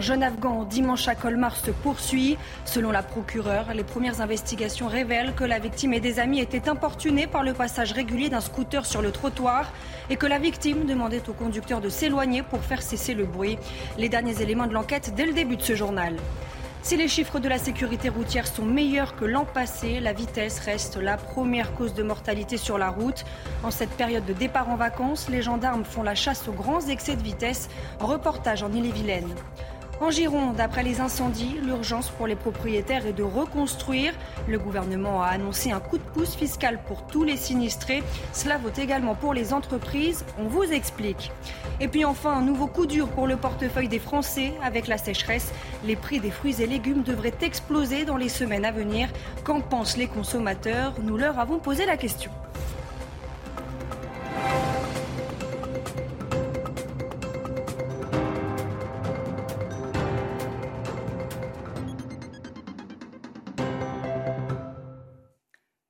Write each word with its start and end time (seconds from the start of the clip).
jeune 0.00 0.22
Afghan 0.22 0.64
dimanche 0.64 1.08
à 1.08 1.14
Colmar 1.14 1.56
se 1.56 1.70
poursuit. 1.70 2.36
Selon 2.64 2.90
la 2.90 3.02
procureure, 3.02 3.72
les 3.74 3.84
premières 3.84 4.20
investigations 4.20 4.88
révèlent 4.88 5.34
que 5.34 5.44
la 5.44 5.58
victime 5.58 5.92
et 5.92 6.00
des 6.00 6.18
amis 6.18 6.40
étaient 6.40 6.68
importunés 6.68 7.26
par 7.26 7.42
le 7.42 7.54
passage 7.54 7.92
régulier 7.92 8.28
d'un 8.28 8.40
scooter 8.40 8.86
sur 8.86 9.02
le 9.02 9.10
trottoir 9.10 9.72
et 10.10 10.16
que 10.16 10.26
la 10.26 10.38
victime 10.38 10.84
demandait 10.86 11.28
au 11.28 11.32
conducteur 11.32 11.80
de 11.80 11.88
s'éloigner 11.88 12.42
pour 12.42 12.62
faire 12.62 12.82
cesser 12.82 13.14
le 13.14 13.24
bruit. 13.24 13.58
Les 13.96 14.08
derniers 14.08 14.42
éléments 14.42 14.66
de 14.66 14.74
l'enquête 14.74 15.14
dès 15.14 15.26
le 15.26 15.32
début 15.32 15.56
de 15.56 15.62
ce 15.62 15.74
journal. 15.74 16.16
Si 16.82 16.96
les 16.96 17.08
chiffres 17.08 17.38
de 17.38 17.48
la 17.48 17.58
sécurité 17.58 18.08
routière 18.08 18.46
sont 18.46 18.64
meilleurs 18.64 19.16
que 19.16 19.24
l'an 19.24 19.44
passé, 19.44 20.00
la 20.00 20.12
vitesse 20.12 20.60
reste 20.60 20.96
la 20.96 21.16
première 21.16 21.74
cause 21.74 21.92
de 21.92 22.02
mortalité 22.02 22.56
sur 22.56 22.78
la 22.78 22.88
route. 22.88 23.24
En 23.62 23.70
cette 23.70 23.90
période 23.90 24.24
de 24.24 24.32
départ 24.32 24.70
en 24.70 24.76
vacances, 24.76 25.28
les 25.28 25.42
gendarmes 25.42 25.84
font 25.84 26.02
la 26.02 26.14
chasse 26.14 26.48
aux 26.48 26.52
grands 26.52 26.86
excès 26.86 27.16
de 27.16 27.22
vitesse. 27.22 27.68
Reportage 28.00 28.62
en 28.62 28.72
Ille-et-Vilaine. 28.72 29.34
En 30.00 30.12
Gironde, 30.12 30.60
après 30.60 30.84
les 30.84 31.00
incendies, 31.00 31.58
l'urgence 31.60 32.08
pour 32.08 32.28
les 32.28 32.36
propriétaires 32.36 33.04
est 33.04 33.12
de 33.12 33.24
reconstruire. 33.24 34.12
Le 34.46 34.56
gouvernement 34.56 35.22
a 35.22 35.26
annoncé 35.26 35.72
un 35.72 35.80
coup 35.80 35.98
de 35.98 36.02
pouce 36.02 36.36
fiscal 36.36 36.78
pour 36.86 37.04
tous 37.08 37.24
les 37.24 37.36
sinistrés. 37.36 38.04
Cela 38.32 38.58
vaut 38.58 38.70
également 38.78 39.16
pour 39.16 39.34
les 39.34 39.52
entreprises. 39.52 40.24
On 40.38 40.46
vous 40.46 40.62
explique. 40.62 41.32
Et 41.80 41.88
puis 41.88 42.04
enfin, 42.04 42.32
un 42.32 42.42
nouveau 42.42 42.68
coup 42.68 42.86
dur 42.86 43.08
pour 43.08 43.26
le 43.26 43.36
portefeuille 43.36 43.88
des 43.88 43.98
Français 43.98 44.52
avec 44.62 44.86
la 44.86 44.98
sécheresse. 44.98 45.52
Les 45.84 45.96
prix 45.96 46.20
des 46.20 46.30
fruits 46.30 46.62
et 46.62 46.66
légumes 46.68 47.02
devraient 47.02 47.34
exploser 47.42 48.04
dans 48.04 48.16
les 48.16 48.28
semaines 48.28 48.64
à 48.64 48.70
venir. 48.70 49.08
Qu'en 49.42 49.60
pensent 49.60 49.96
les 49.96 50.06
consommateurs? 50.06 50.94
Nous 51.02 51.16
leur 51.16 51.40
avons 51.40 51.58
posé 51.58 51.86
la 51.86 51.96
question. 51.96 52.30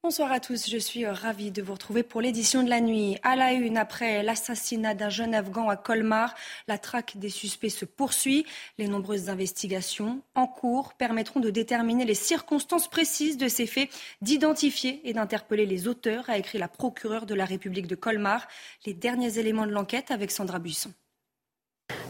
Bonsoir 0.08 0.32
à 0.32 0.40
tous, 0.40 0.70
je 0.70 0.78
suis 0.78 1.04
ravie 1.04 1.50
de 1.50 1.60
vous 1.60 1.74
retrouver 1.74 2.02
pour 2.02 2.22
l'édition 2.22 2.62
de 2.62 2.70
la 2.70 2.80
nuit. 2.80 3.18
À 3.22 3.36
la 3.36 3.52
une, 3.52 3.76
après 3.76 4.22
l'assassinat 4.22 4.94
d'un 4.94 5.10
jeune 5.10 5.34
Afghan 5.34 5.68
à 5.68 5.76
Colmar, 5.76 6.34
la 6.66 6.78
traque 6.78 7.18
des 7.18 7.28
suspects 7.28 7.68
se 7.68 7.84
poursuit. 7.84 8.46
Les 8.78 8.88
nombreuses 8.88 9.28
investigations 9.28 10.22
en 10.34 10.46
cours 10.46 10.94
permettront 10.94 11.40
de 11.40 11.50
déterminer 11.50 12.06
les 12.06 12.14
circonstances 12.14 12.88
précises 12.88 13.36
de 13.36 13.48
ces 13.48 13.66
faits, 13.66 13.90
d'identifier 14.22 15.02
et 15.04 15.12
d'interpeller 15.12 15.66
les 15.66 15.88
auteurs, 15.88 16.30
a 16.30 16.38
écrit 16.38 16.56
la 16.56 16.68
procureure 16.68 17.26
de 17.26 17.34
la 17.34 17.44
République 17.44 17.86
de 17.86 17.94
Colmar. 17.94 18.48
Les 18.86 18.94
derniers 18.94 19.38
éléments 19.38 19.66
de 19.66 19.72
l'enquête 19.72 20.10
avec 20.10 20.30
Sandra 20.30 20.58
Buisson. 20.58 20.90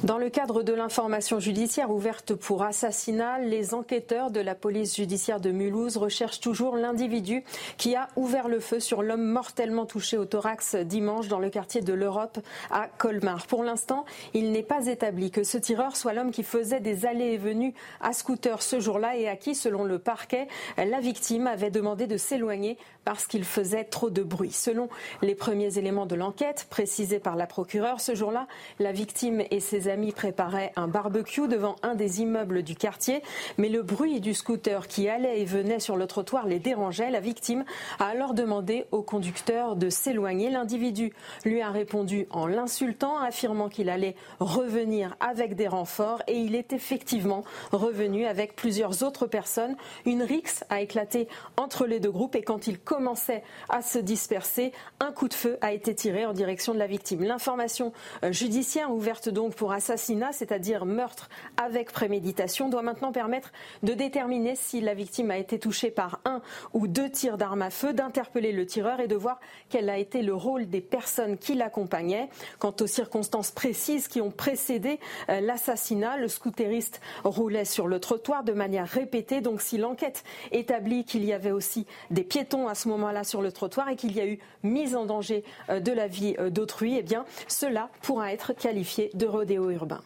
Dans 0.04 0.16
le 0.16 0.30
cadre 0.30 0.62
de 0.62 0.72
l'information 0.72 1.40
judiciaire 1.40 1.90
ouverte 1.90 2.32
pour 2.32 2.62
assassinat, 2.62 3.40
les 3.40 3.74
enquêteurs 3.74 4.30
de 4.30 4.38
la 4.38 4.54
police 4.54 4.94
judiciaire 4.94 5.40
de 5.40 5.50
Mulhouse 5.50 5.96
recherchent 5.96 6.38
toujours 6.38 6.76
l'individu 6.76 7.42
qui 7.78 7.96
a 7.96 8.06
ouvert 8.14 8.46
le 8.46 8.60
feu 8.60 8.78
sur 8.78 9.02
l'homme 9.02 9.24
mortellement 9.24 9.86
touché 9.86 10.16
au 10.16 10.24
thorax 10.24 10.76
dimanche 10.76 11.26
dans 11.26 11.40
le 11.40 11.50
quartier 11.50 11.80
de 11.80 11.92
l'Europe 11.92 12.38
à 12.70 12.86
Colmar. 12.96 13.48
Pour 13.48 13.64
l'instant, 13.64 14.04
il 14.34 14.52
n'est 14.52 14.62
pas 14.62 14.86
établi 14.86 15.32
que 15.32 15.42
ce 15.42 15.58
tireur 15.58 15.96
soit 15.96 16.12
l'homme 16.12 16.30
qui 16.30 16.44
faisait 16.44 16.78
des 16.78 17.04
allées 17.04 17.32
et 17.32 17.38
venues 17.38 17.74
à 18.00 18.12
scooter 18.12 18.62
ce 18.62 18.78
jour-là 18.78 19.16
et 19.16 19.26
à 19.26 19.34
qui, 19.34 19.56
selon 19.56 19.82
le 19.82 19.98
parquet, 19.98 20.46
la 20.76 21.00
victime 21.00 21.48
avait 21.48 21.72
demandé 21.72 22.06
de 22.06 22.16
s'éloigner 22.16 22.78
parce 23.04 23.26
qu'il 23.26 23.44
faisait 23.44 23.84
trop 23.84 24.10
de 24.10 24.22
bruit. 24.22 24.52
Selon 24.52 24.88
les 25.22 25.34
premiers 25.34 25.76
éléments 25.76 26.06
de 26.06 26.14
l'enquête 26.14 26.68
précisés 26.70 27.18
par 27.18 27.34
la 27.34 27.48
procureure, 27.48 28.00
ce 28.00 28.14
jour-là, 28.14 28.46
la 28.78 28.92
victime 28.92 29.42
et 29.50 29.58
ses 29.58 29.87
amis 29.88 30.12
préparaient 30.12 30.72
un 30.76 30.88
barbecue 30.88 31.48
devant 31.48 31.76
un 31.82 31.94
des 31.94 32.20
immeubles 32.20 32.62
du 32.62 32.74
quartier, 32.74 33.22
mais 33.56 33.68
le 33.68 33.82
bruit 33.82 34.20
du 34.20 34.34
scooter 34.34 34.86
qui 34.86 35.08
allait 35.08 35.40
et 35.40 35.44
venait 35.44 35.80
sur 35.80 35.96
le 35.96 36.06
trottoir 36.06 36.46
les 36.46 36.58
dérangeait. 36.58 37.10
La 37.10 37.20
victime 37.20 37.64
a 37.98 38.06
alors 38.06 38.34
demandé 38.34 38.86
au 38.92 39.02
conducteur 39.02 39.76
de 39.76 39.90
s'éloigner. 39.90 40.50
L'individu 40.50 41.12
lui 41.44 41.60
a 41.60 41.70
répondu 41.70 42.26
en 42.30 42.46
l'insultant, 42.46 43.18
affirmant 43.18 43.68
qu'il 43.68 43.90
allait 43.90 44.16
revenir 44.40 45.16
avec 45.20 45.54
des 45.54 45.68
renforts 45.68 46.22
et 46.26 46.38
il 46.38 46.54
est 46.54 46.72
effectivement 46.72 47.44
revenu 47.72 48.26
avec 48.26 48.56
plusieurs 48.56 49.02
autres 49.02 49.26
personnes. 49.26 49.76
Une 50.06 50.22
rixe 50.22 50.64
a 50.70 50.80
éclaté 50.80 51.28
entre 51.56 51.86
les 51.86 52.00
deux 52.00 52.10
groupes 52.10 52.34
et 52.34 52.42
quand 52.42 52.66
il 52.66 52.78
commençait 52.78 53.42
à 53.68 53.82
se 53.82 53.98
disperser, 53.98 54.72
un 55.00 55.12
coup 55.12 55.28
de 55.28 55.34
feu 55.34 55.58
a 55.60 55.72
été 55.72 55.94
tiré 55.94 56.26
en 56.26 56.32
direction 56.32 56.74
de 56.74 56.78
la 56.78 56.86
victime. 56.86 57.22
L'information 57.22 57.92
judiciaire 58.30 58.92
ouverte 58.92 59.28
donc 59.28 59.54
pour 59.54 59.72
assassinat, 59.78 60.32
c'est-à-dire 60.32 60.84
meurtre 60.84 61.28
avec 61.56 61.92
préméditation, 61.92 62.68
doit 62.68 62.82
maintenant 62.82 63.12
permettre 63.12 63.52
de 63.84 63.94
déterminer 63.94 64.56
si 64.56 64.80
la 64.80 64.92
victime 64.92 65.30
a 65.30 65.38
été 65.38 65.58
touchée 65.58 65.90
par 65.90 66.20
un 66.24 66.42
ou 66.74 66.88
deux 66.88 67.08
tirs 67.08 67.38
d'arme 67.38 67.62
à 67.62 67.70
feu, 67.70 67.92
d'interpeller 67.92 68.50
le 68.52 68.66
tireur 68.66 68.98
et 69.00 69.06
de 69.06 69.14
voir 69.14 69.38
quel 69.68 69.88
a 69.88 69.98
été 69.98 70.22
le 70.22 70.34
rôle 70.34 70.66
des 70.66 70.80
personnes 70.80 71.38
qui 71.38 71.54
l'accompagnaient. 71.54 72.28
Quant 72.58 72.74
aux 72.80 72.86
circonstances 72.86 73.52
précises 73.52 74.08
qui 74.08 74.20
ont 74.20 74.32
précédé 74.32 74.98
euh, 75.28 75.40
l'assassinat, 75.40 76.16
le 76.16 76.26
scooteriste 76.26 77.00
roulait 77.22 77.64
sur 77.64 77.86
le 77.86 78.00
trottoir 78.00 78.42
de 78.42 78.52
manière 78.52 78.86
répétée. 78.86 79.40
Donc 79.40 79.60
si 79.60 79.78
l'enquête 79.78 80.24
établit 80.50 81.04
qu'il 81.04 81.24
y 81.24 81.32
avait 81.32 81.52
aussi 81.52 81.86
des 82.10 82.24
piétons 82.24 82.66
à 82.66 82.74
ce 82.74 82.88
moment-là 82.88 83.22
sur 83.22 83.42
le 83.42 83.52
trottoir 83.52 83.88
et 83.88 83.96
qu'il 83.96 84.16
y 84.16 84.20
a 84.20 84.26
eu 84.26 84.40
mise 84.64 84.96
en 84.96 85.06
danger 85.06 85.44
euh, 85.70 85.78
de 85.78 85.92
la 85.92 86.08
vie 86.08 86.34
euh, 86.40 86.50
d'autrui, 86.50 86.96
eh 86.98 87.02
bien 87.02 87.24
cela 87.46 87.90
pourra 88.02 88.32
être 88.32 88.52
qualifié 88.52 89.10
de 89.14 89.26
rodéo 89.26 89.67
urbain. 89.70 90.02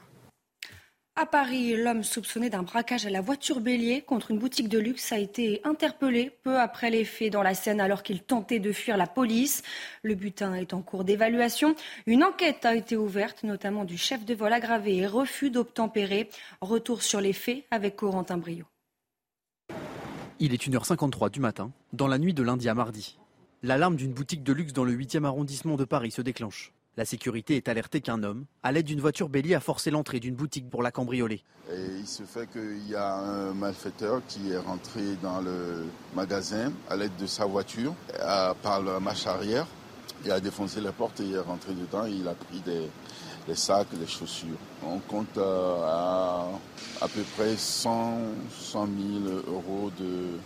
À 1.14 1.26
Paris, 1.26 1.76
l'homme 1.76 2.04
soupçonné 2.04 2.48
d'un 2.48 2.62
braquage 2.62 3.04
à 3.04 3.10
la 3.10 3.20
voiture 3.20 3.60
bélier 3.60 4.00
contre 4.00 4.30
une 4.30 4.38
boutique 4.38 4.70
de 4.70 4.78
luxe 4.78 5.12
a 5.12 5.18
été 5.18 5.60
interpellé 5.62 6.30
peu 6.42 6.58
après 6.58 6.88
les 6.88 7.04
faits 7.04 7.30
dans 7.30 7.42
la 7.42 7.52
Seine 7.52 7.82
alors 7.82 8.02
qu'il 8.02 8.22
tentait 8.22 8.60
de 8.60 8.72
fuir 8.72 8.96
la 8.96 9.06
police. 9.06 9.62
Le 10.02 10.14
butin 10.14 10.54
est 10.54 10.72
en 10.72 10.80
cours 10.80 11.04
d'évaluation. 11.04 11.76
Une 12.06 12.24
enquête 12.24 12.64
a 12.64 12.74
été 12.74 12.96
ouverte, 12.96 13.42
notamment 13.42 13.84
du 13.84 13.98
chef 13.98 14.24
de 14.24 14.34
vol 14.34 14.54
aggravé 14.54 14.96
et 14.96 15.06
refus 15.06 15.50
d'obtempérer. 15.50 16.30
Retour 16.62 17.02
sur 17.02 17.20
les 17.20 17.34
faits 17.34 17.64
avec 17.70 17.96
Corentin 17.96 18.38
Brio. 18.38 18.64
Il 20.38 20.54
est 20.54 20.66
1h53 20.66 21.30
du 21.30 21.40
matin, 21.40 21.72
dans 21.92 22.08
la 22.08 22.16
nuit 22.16 22.32
de 22.32 22.42
lundi 22.42 22.70
à 22.70 22.74
mardi. 22.74 23.18
L'alarme 23.62 23.96
d'une 23.96 24.14
boutique 24.14 24.42
de 24.42 24.54
luxe 24.54 24.72
dans 24.72 24.84
le 24.84 24.96
8e 24.96 25.24
arrondissement 25.26 25.76
de 25.76 25.84
Paris 25.84 26.10
se 26.10 26.22
déclenche. 26.22 26.72
La 26.98 27.06
sécurité 27.06 27.56
est 27.56 27.68
alertée 27.68 28.02
qu'un 28.02 28.22
homme, 28.22 28.44
à 28.62 28.70
l'aide 28.70 28.84
d'une 28.84 29.00
voiture 29.00 29.30
bélier, 29.30 29.54
a 29.54 29.60
forcé 29.60 29.90
l'entrée 29.90 30.20
d'une 30.20 30.34
boutique 30.34 30.68
pour 30.68 30.82
la 30.82 30.90
cambrioler. 30.90 31.42
Et 31.70 31.86
il 32.00 32.06
se 32.06 32.22
fait 32.24 32.46
qu'il 32.50 32.86
y 32.86 32.94
a 32.94 33.14
un 33.14 33.54
malfaiteur 33.54 34.20
qui 34.28 34.50
est 34.50 34.58
rentré 34.58 35.00
dans 35.22 35.40
le 35.40 35.86
magasin 36.14 36.70
à 36.90 36.96
l'aide 36.96 37.16
de 37.18 37.26
sa 37.26 37.46
voiture, 37.46 37.94
par 38.62 38.82
la 38.82 39.00
marche 39.00 39.26
arrière. 39.26 39.66
Il 40.24 40.30
a 40.30 40.38
défoncé 40.38 40.82
la 40.82 40.92
porte 40.92 41.20
et 41.20 41.24
il 41.24 41.34
est 41.34 41.38
rentré 41.38 41.72
dedans 41.72 42.04
et 42.06 42.12
il 42.12 42.28
a 42.28 42.34
pris 42.34 42.60
des, 42.60 42.88
des 43.46 43.54
sacs, 43.54 43.88
des 43.98 44.06
chaussures. 44.06 44.58
On 44.84 44.98
compte 44.98 45.38
euh, 45.38 45.82
à 45.84 46.48
à 47.00 47.08
peu 47.08 47.22
près 47.36 47.56
100, 47.56 48.18
100 48.50 48.86
000 49.24 49.34
euros 49.48 49.90
de, 49.98 50.38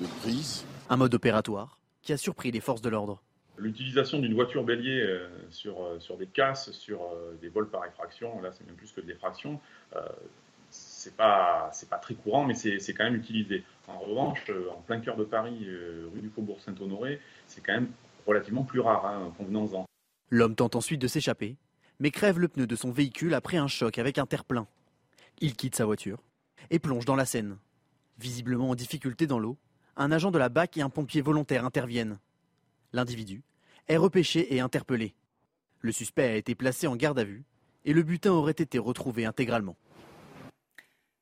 de 0.00 0.06
prise. 0.20 0.64
Un 0.88 0.96
mode 0.96 1.14
opératoire 1.14 1.78
qui 2.02 2.12
a 2.12 2.16
surpris 2.16 2.52
les 2.52 2.60
forces 2.60 2.82
de 2.82 2.88
l'ordre. 2.88 3.22
L'utilisation 3.58 4.18
d'une 4.18 4.34
voiture 4.34 4.64
bélier 4.64 5.00
euh, 5.00 5.28
sur, 5.50 5.82
euh, 5.82 5.98
sur 5.98 6.16
des 6.16 6.26
casses, 6.26 6.70
sur 6.72 7.02
euh, 7.02 7.36
des 7.40 7.48
vols 7.48 7.68
par 7.68 7.84
effraction, 7.86 8.40
là 8.42 8.50
c'est 8.52 8.66
même 8.66 8.76
plus 8.76 8.92
que 8.92 9.00
de 9.00 9.06
l'effraction, 9.06 9.60
euh, 9.94 10.00
c'est 10.70 11.16
pas, 11.16 11.70
pas 11.88 11.96
très 11.96 12.14
courant, 12.14 12.44
mais 12.44 12.54
c'est, 12.54 12.92
quand 12.92 13.04
même 13.04 13.14
utilisé. 13.14 13.62
En 13.88 13.98
revanche, 13.98 14.50
en 14.70 14.80
plein 14.82 15.00
cœur 15.00 15.16
de 15.16 15.24
Paris, 15.24 15.66
rue 16.12 16.20
du 16.20 16.28
Faubourg 16.28 16.60
Saint-Honoré, 16.60 17.20
c'est 17.46 17.64
quand 17.64 17.72
même 17.72 17.88
relativement 18.26 18.64
plus 18.64 18.80
rare, 18.80 19.06
hein, 19.06 19.32
convenons-en. 19.38 19.86
L'homme 20.28 20.56
tente 20.56 20.74
ensuite 20.74 21.00
de 21.00 21.06
s'échapper, 21.06 21.56
mais 22.00 22.10
crève 22.10 22.40
le 22.40 22.48
pneu 22.48 22.66
de 22.66 22.76
son 22.76 22.90
véhicule 22.90 23.32
après 23.32 23.56
un 23.56 23.68
choc 23.68 23.98
avec 23.98 24.18
un 24.18 24.26
terre-plein. 24.26 24.66
Il 25.40 25.54
quitte 25.54 25.76
sa 25.76 25.86
voiture 25.86 26.18
et 26.70 26.78
plonge 26.78 27.04
dans 27.04 27.16
la 27.16 27.24
Seine. 27.24 27.58
Visiblement 28.18 28.70
en 28.70 28.74
difficulté 28.74 29.26
dans 29.26 29.38
l'eau, 29.38 29.56
un 29.96 30.10
agent 30.10 30.30
de 30.30 30.38
la 30.38 30.48
BAC 30.48 30.76
et 30.76 30.82
un 30.82 30.90
pompier 30.90 31.20
volontaire 31.20 31.64
interviennent. 31.64 32.18
L'individu 32.96 33.42
est 33.88 33.98
repêché 33.98 34.54
et 34.54 34.60
interpellé. 34.60 35.14
Le 35.80 35.92
suspect 35.92 36.28
a 36.28 36.36
été 36.36 36.54
placé 36.54 36.86
en 36.86 36.96
garde 36.96 37.18
à 37.18 37.24
vue 37.24 37.44
et 37.84 37.92
le 37.92 38.02
butin 38.02 38.30
aurait 38.30 38.52
été 38.52 38.78
retrouvé 38.78 39.26
intégralement. 39.26 39.76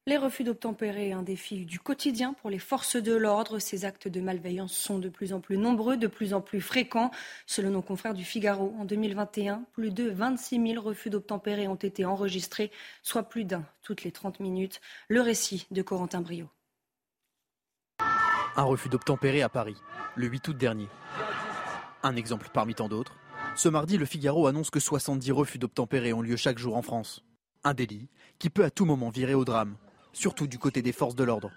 Les 0.06 0.16
refus 0.16 0.44
d'obtempérer, 0.44 1.10
un 1.10 1.24
défi 1.24 1.66
du 1.66 1.80
quotidien 1.80 2.32
pour 2.34 2.48
les 2.48 2.60
forces 2.60 2.94
de 2.94 3.12
l'ordre. 3.12 3.58
Ces 3.58 3.84
actes 3.84 4.06
de 4.06 4.20
malveillance 4.20 4.72
sont 4.72 5.00
de 5.00 5.08
plus 5.08 5.32
en 5.32 5.40
plus 5.40 5.58
nombreux, 5.58 5.96
de 5.96 6.06
plus 6.06 6.32
en 6.32 6.40
plus 6.40 6.60
fréquents. 6.60 7.10
Selon 7.44 7.70
nos 7.70 7.82
confrères 7.82 8.14
du 8.14 8.24
Figaro, 8.24 8.72
en 8.78 8.84
2021, 8.84 9.64
plus 9.72 9.90
de 9.90 10.08
26 10.08 10.74
000 10.74 10.80
refus 10.80 11.10
d'obtempérer 11.10 11.66
ont 11.66 11.74
été 11.74 12.04
enregistrés, 12.04 12.70
soit 13.02 13.24
plus 13.24 13.44
d'un 13.44 13.64
toutes 13.82 14.04
les 14.04 14.12
30 14.12 14.38
minutes. 14.38 14.80
Le 15.08 15.22
récit 15.22 15.66
de 15.72 15.82
Corentin 15.82 16.20
Brio. 16.20 16.48
Un 18.56 18.62
refus 18.62 18.88
d'obtempérer 18.88 19.42
à 19.42 19.48
Paris, 19.48 19.76
le 20.14 20.28
8 20.28 20.46
août 20.46 20.56
dernier. 20.56 20.86
Un 22.04 22.16
exemple 22.16 22.50
parmi 22.52 22.74
tant 22.74 22.88
d'autres. 22.88 23.16
Ce 23.56 23.68
mardi, 23.68 23.96
le 23.96 24.04
Figaro 24.04 24.46
annonce 24.46 24.70
que 24.70 24.78
70 24.78 25.32
refus 25.32 25.58
d'obtempérer 25.58 26.12
ont 26.12 26.20
lieu 26.20 26.36
chaque 26.36 26.58
jour 26.58 26.76
en 26.76 26.82
France. 26.82 27.24
Un 27.64 27.74
délit 27.74 28.08
qui 28.38 28.50
peut 28.50 28.62
à 28.62 28.70
tout 28.70 28.84
moment 28.84 29.08
virer 29.08 29.34
au 29.34 29.44
drame 29.44 29.76
surtout 30.14 30.46
du 30.46 30.58
côté 30.58 30.80
des 30.80 30.92
forces 30.92 31.14
de 31.14 31.24
l'ordre. 31.24 31.50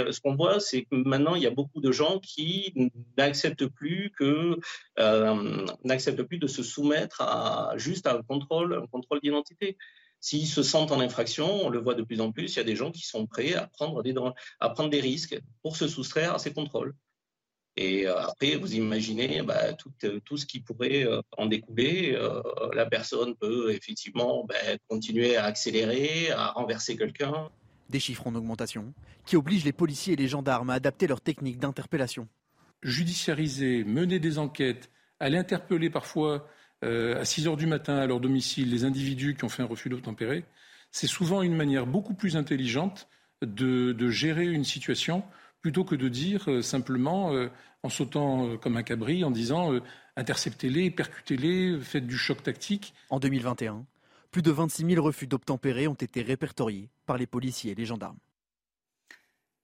Euh, 0.00 0.12
ce 0.12 0.20
qu'on 0.20 0.34
voit, 0.34 0.60
c'est 0.60 0.82
que 0.82 0.96
maintenant, 0.96 1.36
il 1.36 1.42
y 1.42 1.46
a 1.46 1.50
beaucoup 1.50 1.80
de 1.80 1.92
gens 1.92 2.18
qui 2.18 2.74
n'acceptent 3.16 3.66
plus 3.66 4.12
euh, 4.20 4.56
plus 6.28 6.38
de 6.38 6.46
se 6.46 6.62
soumettre 6.62 7.22
à 7.22 7.72
juste 7.76 8.06
à 8.06 8.16
un 8.16 8.22
contrôle, 8.22 8.74
un 8.82 8.86
contrôle 8.86 9.20
d'identité. 9.20 9.76
S'ils 10.18 10.48
se 10.48 10.62
sentent 10.62 10.92
en 10.92 11.00
infraction, 11.00 11.64
on 11.64 11.70
le 11.70 11.78
voit 11.78 11.94
de 11.94 12.02
plus 12.02 12.20
en 12.20 12.30
plus, 12.30 12.54
il 12.54 12.56
y 12.56 12.60
a 12.60 12.64
des 12.64 12.76
gens 12.76 12.90
qui 12.90 13.06
sont 13.06 13.26
prêts 13.26 13.54
à 13.54 13.68
prendre 13.68 14.02
des 14.02 15.00
risques 15.00 15.40
pour 15.62 15.76
se 15.76 15.88
soustraire 15.88 16.34
à 16.34 16.38
ces 16.38 16.52
contrôles. 16.52 16.94
Et 17.76 18.06
euh, 18.06 18.20
après, 18.20 18.56
vous 18.56 18.74
imaginez 18.74 19.42
bah, 19.42 19.72
tout, 19.74 19.92
tout, 20.24 20.36
ce 20.36 20.46
qui 20.46 20.60
pourrait 20.60 21.06
en 21.36 21.46
découler. 21.46 22.18
la 22.74 22.86
personne 22.86 23.34
peut 23.36 23.72
effectivement 23.72 24.44
bah, 24.44 24.54
continuer 24.88 25.36
à 25.36 25.44
accélérer, 25.44 26.30
à 26.30 26.48
renverser 26.52 26.96
quelqu'un. 26.96 27.48
Des 27.88 28.00
chiffres 28.00 28.26
en 28.26 28.34
augmentation 28.34 28.92
qui 29.24 29.36
obligent 29.36 29.64
les 29.64 29.72
policiers 29.72 30.14
et 30.14 30.16
les 30.16 30.28
gendarmes 30.28 30.70
à 30.70 30.74
adapter 30.74 31.06
leurs 31.06 31.20
techniques 31.20 31.58
d'interpellation. 31.58 32.28
Judiciariser, 32.82 33.84
mener 33.84 34.18
des 34.18 34.38
enquêtes, 34.38 34.90
aller 35.20 35.36
interpeller 35.36 35.90
parfois 35.90 36.48
euh, 36.82 37.20
à 37.20 37.24
6 37.24 37.46
heures 37.46 37.56
du 37.56 37.66
matin 37.66 37.96
à 37.96 38.06
leur 38.06 38.20
domicile 38.20 38.70
les 38.70 38.84
individus 38.84 39.36
qui 39.36 39.44
ont 39.44 39.48
fait 39.48 39.62
un 39.62 39.66
refus 39.66 39.88
d'obtempérer, 39.88 40.44
c'est 40.90 41.06
souvent 41.06 41.42
une 41.42 41.54
manière 41.54 41.86
beaucoup 41.86 42.14
plus 42.14 42.36
intelligente 42.36 43.08
de, 43.42 44.10
gérer 44.10 44.46
une 44.46 44.64
situation 44.64 45.22
plutôt 45.62 45.84
que 45.84 45.94
de 45.94 46.08
dire 46.08 46.50
euh, 46.50 46.62
simplement, 46.62 47.32
euh, 47.32 47.48
en 47.82 47.88
sautant 47.88 48.56
comme 48.58 48.76
un 48.76 48.82
cabri, 48.82 49.24
en 49.24 49.30
disant 49.30 49.72
interceptez-les, 50.16 50.90
percutez-les, 50.90 51.78
faites 51.80 52.06
du 52.06 52.18
choc 52.18 52.42
tactique. 52.42 52.92
En 53.08 53.18
2021, 53.18 53.86
plus 54.30 54.42
de 54.42 54.50
26 54.50 54.84
000 54.94 55.04
refus 55.04 55.26
d'obtempérer 55.26 55.88
ont 55.88 55.94
été 55.94 56.20
répertoriés 56.20 56.90
par 57.06 57.16
les 57.16 57.26
policiers 57.26 57.72
et 57.72 57.74
les 57.74 57.86
gendarmes. 57.86 58.18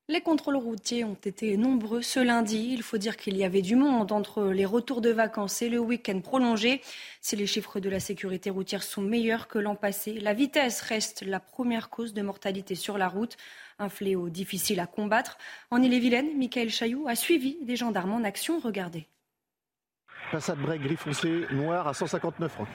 Les 0.08 0.20
contrôles 0.20 0.56
routiers 0.56 1.02
ont 1.02 1.14
été 1.14 1.56
nombreux 1.56 2.00
ce 2.00 2.20
lundi. 2.20 2.68
Il 2.72 2.84
faut 2.84 2.96
dire 2.96 3.16
qu'il 3.16 3.36
y 3.36 3.42
avait 3.42 3.60
du 3.60 3.74
monde 3.74 4.12
entre 4.12 4.44
les 4.44 4.64
retours 4.64 5.00
de 5.00 5.10
vacances 5.10 5.62
et 5.62 5.68
le 5.68 5.80
week-end 5.80 6.20
prolongé. 6.20 6.80
Si 7.20 7.34
les 7.34 7.48
chiffres 7.48 7.80
de 7.80 7.88
la 7.90 7.98
sécurité 7.98 8.50
routière 8.50 8.84
sont 8.84 9.02
meilleurs 9.02 9.48
que 9.48 9.58
l'an 9.58 9.74
passé, 9.74 10.20
la 10.20 10.32
vitesse 10.32 10.80
reste 10.82 11.22
la 11.22 11.40
première 11.40 11.90
cause 11.90 12.14
de 12.14 12.22
mortalité 12.22 12.76
sur 12.76 12.98
la 12.98 13.08
route. 13.08 13.36
Un 13.80 13.88
fléau 13.88 14.28
difficile 14.28 14.78
à 14.78 14.86
combattre. 14.86 15.38
En 15.72 15.82
Ille-et-Vilaine, 15.82 16.38
Michael 16.38 16.70
Chailloux 16.70 17.08
a 17.08 17.16
suivi 17.16 17.58
des 17.62 17.74
gendarmes 17.74 18.12
en 18.12 18.22
action. 18.22 18.60
Regardez. 18.60 19.08
Passade 20.30 20.60
break 20.60 20.82
gris 20.82 20.96
foncé 20.96 21.46
noir 21.50 21.88
à 21.88 21.94
159 21.94 22.52
francs. 22.52 22.68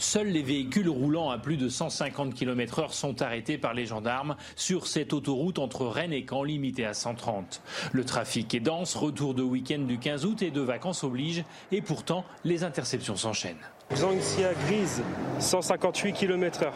Seuls 0.00 0.28
les 0.28 0.42
véhicules 0.42 0.88
roulant 0.88 1.28
à 1.28 1.36
plus 1.36 1.58
de 1.58 1.68
150 1.68 2.32
km/h 2.32 2.90
sont 2.90 3.20
arrêtés 3.20 3.58
par 3.58 3.74
les 3.74 3.84
gendarmes 3.84 4.34
sur 4.56 4.86
cette 4.86 5.12
autoroute 5.12 5.58
entre 5.58 5.84
Rennes 5.84 6.14
et 6.14 6.24
Caen 6.28 6.42
limitée 6.42 6.86
à 6.86 6.94
130. 6.94 7.60
Le 7.92 8.02
trafic 8.06 8.54
est 8.54 8.60
dense, 8.60 8.96
retour 8.96 9.34
de 9.34 9.42
week-end 9.42 9.80
du 9.80 9.98
15 9.98 10.24
août 10.24 10.40
et 10.40 10.50
de 10.50 10.62
vacances 10.62 11.04
oblige, 11.04 11.44
et 11.70 11.82
pourtant 11.82 12.24
les 12.44 12.64
interceptions 12.64 13.14
s'enchaînent. 13.14 13.60
à 13.90 14.54
Grise, 14.66 15.02
158 15.38 16.14
km/h. 16.14 16.72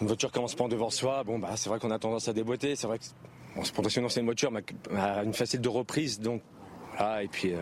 Une 0.00 0.08
voiture 0.08 0.32
commence 0.32 0.56
pas 0.56 0.64
en 0.64 0.68
devant 0.68 0.90
soi, 0.90 1.22
bon 1.22 1.38
bah 1.38 1.50
c'est 1.54 1.68
vrai 1.68 1.78
qu'on 1.78 1.92
a 1.92 2.00
tendance 2.00 2.26
à 2.26 2.32
déboîter, 2.32 2.74
c'est 2.74 2.88
vrai 2.88 2.98
que 2.98 3.04
bon, 3.54 3.62
potentiellement 3.76 4.08
c'est 4.08 4.20
une 4.20 4.26
voiture 4.26 4.50
mais 4.50 4.64
une 5.24 5.34
facile 5.34 5.60
de 5.60 5.68
reprise 5.68 6.18
donc 6.18 6.42
voilà 6.96 7.22
et 7.22 7.28
puis 7.28 7.52
euh, 7.54 7.58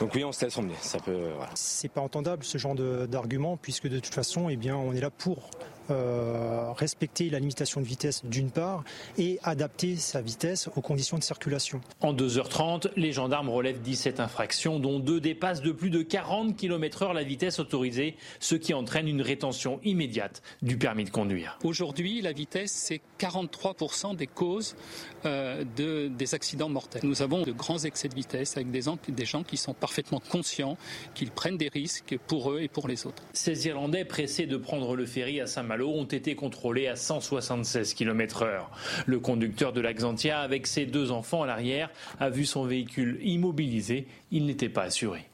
donc 0.00 0.14
oui, 0.14 0.24
on 0.24 0.32
se 0.32 0.44
laisse 0.44 0.56
emmener. 0.56 0.74
Ça 0.80 0.98
peut. 0.98 1.30
Voilà. 1.36 1.50
C'est 1.54 1.90
pas 1.90 2.00
entendable 2.00 2.42
ce 2.42 2.56
genre 2.56 2.74
d'argument 2.74 3.58
puisque 3.58 3.86
de 3.86 4.00
toute 4.00 4.14
façon, 4.14 4.48
eh 4.48 4.56
bien, 4.56 4.74
on 4.74 4.92
est 4.92 5.00
là 5.00 5.10
pour 5.10 5.50
euh, 5.90 6.72
respecter 6.72 7.30
la 7.30 7.38
limitation 7.38 7.80
de 7.80 7.86
vitesse 7.86 8.24
d'une 8.24 8.50
part 8.50 8.84
et 9.18 9.38
adapter 9.42 9.96
sa 9.96 10.20
vitesse 10.20 10.68
aux 10.76 10.80
conditions 10.80 11.18
de 11.18 11.22
circulation. 11.22 11.80
En 12.00 12.14
2h30, 12.14 12.90
les 12.96 13.12
gendarmes 13.12 13.48
relèvent 13.48 13.80
17 13.80 14.20
infractions, 14.20 14.78
dont 14.78 14.98
deux 14.98 15.20
dépassent 15.20 15.62
de 15.62 15.72
plus 15.72 15.90
de 15.90 16.02
40 16.02 16.56
km/h 16.56 17.12
la 17.12 17.22
vitesse 17.22 17.58
autorisée, 17.58 18.16
ce 18.38 18.54
qui 18.54 18.74
entraîne 18.74 19.08
une 19.08 19.22
rétention 19.22 19.80
immédiate 19.84 20.42
du 20.62 20.76
permis 20.76 21.04
de 21.04 21.10
conduire. 21.10 21.58
Aujourd'hui, 21.64 22.20
la 22.20 22.32
vitesse, 22.32 22.72
c'est 22.72 23.00
43% 23.18 24.16
des 24.16 24.26
causes 24.26 24.76
euh, 25.24 25.64
de, 25.76 26.08
des 26.08 26.34
accidents 26.34 26.68
mortels. 26.68 27.02
Nous 27.04 27.22
avons 27.22 27.42
de 27.42 27.52
grands 27.52 27.78
excès 27.78 28.08
de 28.08 28.14
vitesse 28.14 28.56
avec 28.56 28.70
des, 28.70 28.82
des 29.08 29.24
gens 29.24 29.42
qui 29.42 29.56
sont 29.56 29.74
parfaitement 29.74 30.20
conscients 30.30 30.76
qu'ils 31.14 31.30
prennent 31.30 31.58
des 31.58 31.68
risques 31.68 32.16
pour 32.26 32.52
eux 32.52 32.60
et 32.60 32.68
pour 32.68 32.88
les 32.88 33.06
autres. 33.06 33.22
Ces 33.32 33.66
Irlandais 33.66 34.04
pressés 34.04 34.46
de 34.46 34.56
prendre 34.56 34.96
le 34.96 35.06
ferry 35.06 35.40
à 35.40 35.46
Saint-Malo 35.46 35.79
ont 35.88 36.04
été 36.04 36.34
contrôlés 36.34 36.86
à 36.86 36.96
176 36.96 37.94
km/h. 37.94 38.66
Le 39.06 39.20
conducteur 39.20 39.72
de 39.72 39.80
l'Axantia, 39.80 40.40
avec 40.40 40.66
ses 40.66 40.86
deux 40.86 41.10
enfants 41.10 41.42
à 41.42 41.46
l'arrière, 41.46 41.90
a 42.18 42.30
vu 42.30 42.46
son 42.46 42.64
véhicule 42.64 43.18
immobilisé. 43.22 44.06
Il 44.30 44.46
n'était 44.46 44.68
pas 44.68 44.82
assuré. 44.82 45.30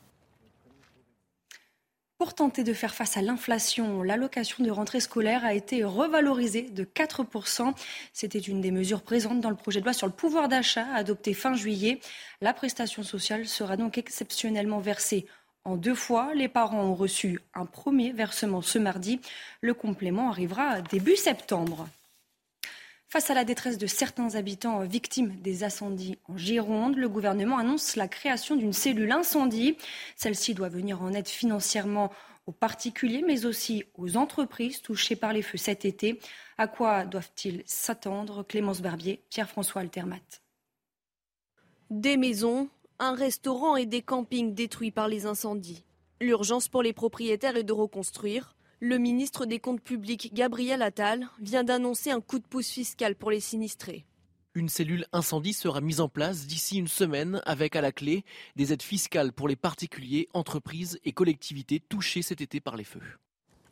Pour 2.19 2.33
tenter 2.33 2.65
de 2.65 2.73
faire 2.73 2.95
face 2.95 3.19
à 3.19 3.23
l'inflation, 3.23 4.03
l'allocation 4.03 4.65
de 4.65 4.71
rentrée 4.71 5.01
scolaire 5.01 5.45
a 5.45 5.53
été 5.53 5.85
revalorisée 5.85 6.63
de 6.63 6.83
4%. 6.83 7.75
C'était 8.15 8.39
une 8.39 8.63
des 8.63 8.71
mesures 8.71 9.03
présentes 9.03 9.43
dans 9.43 9.51
le 9.51 9.57
projet 9.57 9.81
de 9.81 9.85
loi 9.85 9.93
sur 9.93 10.07
le 10.07 10.15
pouvoir 10.15 10.49
d'achat 10.49 10.87
adopté 10.95 11.35
fin 11.35 11.53
juillet. 11.55 12.01
La 12.41 12.55
prestation 12.55 13.03
sociale 13.03 13.47
sera 13.47 13.77
donc 13.77 13.99
exceptionnellement 13.99 14.79
versée 14.79 15.27
en 15.67 15.77
deux 15.77 15.95
fois. 15.95 16.33
Les 16.35 16.49
parents 16.49 16.85
ont 16.85 16.95
reçu 16.95 17.41
un 17.55 17.67
premier 17.67 18.13
versement 18.13 18.63
ce 18.63 18.79
mardi. 18.79 19.21
Le 19.61 19.75
complément 19.75 20.31
arrivera 20.31 20.81
début 20.81 21.17
septembre. 21.17 21.89
Face 23.09 23.31
à 23.31 23.35
la 23.35 23.45
détresse 23.45 23.79
de 23.79 23.87
certains 23.87 24.35
habitants 24.35 24.81
victimes 24.81 25.37
des 25.41 25.65
incendies 25.65 26.19
en 26.29 26.37
Gironde, 26.37 26.97
le 26.97 27.09
gouvernement 27.09 27.59
annonce 27.59 27.97
la 27.97 28.09
création 28.09 28.57
d'une 28.57 28.73
cellule 28.73 29.13
incendie. 29.13 29.77
Celle-ci 30.17 30.55
doit 30.55 30.69
venir 30.69 31.03
en 31.03 31.13
aide 31.13 31.29
financièrement 31.29 32.13
aux 32.47 32.53
particuliers, 32.53 33.25
mais 33.27 33.47
aussi 33.47 33.85
aux 33.95 34.17
entreprises 34.17 34.83
touchées 34.83 35.17
par 35.17 35.33
les 35.33 35.43
feux 35.43 35.59
cet 35.59 35.85
été. 35.85 36.21
À 36.59 36.67
quoi 36.69 37.05
doivent-ils 37.05 37.63
s'attendre? 37.67 38.45
Clémence 38.45 38.81
Barbier, 38.81 39.21
Pierre-François 39.31 39.83
Altermat. 39.83 40.41
Des 41.91 42.17
maisons, 42.17 42.69
un 42.99 43.15
restaurant 43.15 43.77
et 43.77 43.87
des 43.87 44.03
campings 44.03 44.55
détruits 44.55 44.91
par 44.91 45.09
les 45.09 45.27
incendies. 45.27 45.85
L'urgence 46.21 46.69
pour 46.69 46.83
les 46.83 46.93
propriétaires 46.93 47.57
est 47.57 47.65
de 47.65 47.73
reconstruire. 47.73 48.57
Le 48.81 48.99
ministre 48.99 49.47
des 49.47 49.59
Comptes 49.59 49.83
publics, 49.83 50.33
Gabriel 50.33 50.83
Attal, 50.83 51.29
vient 51.41 51.65
d'annoncer 51.65 52.11
un 52.11 52.21
coup 52.21 52.39
de 52.39 52.47
pouce 52.47 52.71
fiscal 52.71 53.15
pour 53.15 53.31
les 53.31 53.41
sinistrés. 53.41 54.07
Une 54.55 54.71
cellule 54.71 55.07
incendie 55.13 55.53
sera 55.53 55.83
mise 55.83 56.01
en 56.01 56.09
place 56.09 56.47
d'ici 56.47 56.79
une 56.79 56.89
semaine 56.89 57.43
avec 57.45 57.77
à 57.77 57.83
la 57.83 57.93
clé 57.93 58.25
des 58.57 58.73
aides 58.73 58.83
fiscales 58.83 59.33
pour 59.33 59.49
les 59.49 59.57
particuliers, 59.57 60.29
entreprises 60.33 60.99
et 61.05 61.13
collectivités 61.13 61.81
touchées 61.81 62.23
cet 62.23 62.41
été 62.41 62.61
par 62.61 62.77
les 62.77 62.85
feux. 62.85 63.03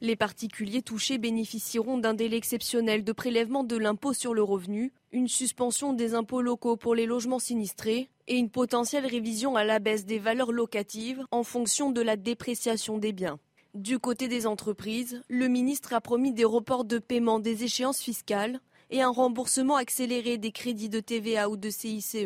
Les 0.03 0.17
particuliers 0.17 0.83
touchés 0.83 1.17
bénéficieront 1.17 1.97
d'un 1.97 2.13
délai 2.13 2.37
exceptionnel 2.37 3.05
de 3.05 3.13
prélèvement 3.13 3.65
de 3.65 3.77
l'impôt 3.77 4.13
sur 4.13 4.35
le 4.35 4.43
revenu, 4.43 4.93
une 5.13 5.29
suspension 5.29 5.95
des 5.95 6.13
impôts 6.13 6.43
locaux 6.43 6.77
pour 6.77 6.95
les 6.95 7.07
logements 7.07 7.39
sinistrés 7.39 8.11
et 8.27 8.37
une 8.37 8.51
potentielle 8.51 9.07
révision 9.07 9.57
à 9.57 9.65
la 9.65 9.79
baisse 9.79 10.07
des 10.07 10.19
valeurs 10.19 10.53
locatives 10.53 11.25
en 11.31 11.43
fonction 11.43 11.91
de 11.91 12.01
la 12.01 12.17
dépréciation 12.17 12.99
des 12.99 13.13
biens. 13.13 13.39
Du 13.75 13.99
côté 13.99 14.29
des 14.29 14.47
entreprises, 14.47 15.23
le 15.29 15.49
ministre 15.49 15.93
a 15.93 16.01
promis 16.01 16.33
des 16.33 16.45
reports 16.45 16.85
de 16.85 16.99
paiement 16.99 17.41
des 17.41 17.65
échéances 17.65 18.01
fiscales 18.01 18.61
et 18.91 19.03
un 19.03 19.11
remboursement 19.11 19.77
accéléré 19.77 20.39
des 20.39 20.53
crédits 20.53 20.89
de 20.89 21.01
TVA 21.01 21.49
ou 21.49 21.57
de 21.57 21.71
CICE. 21.71 22.17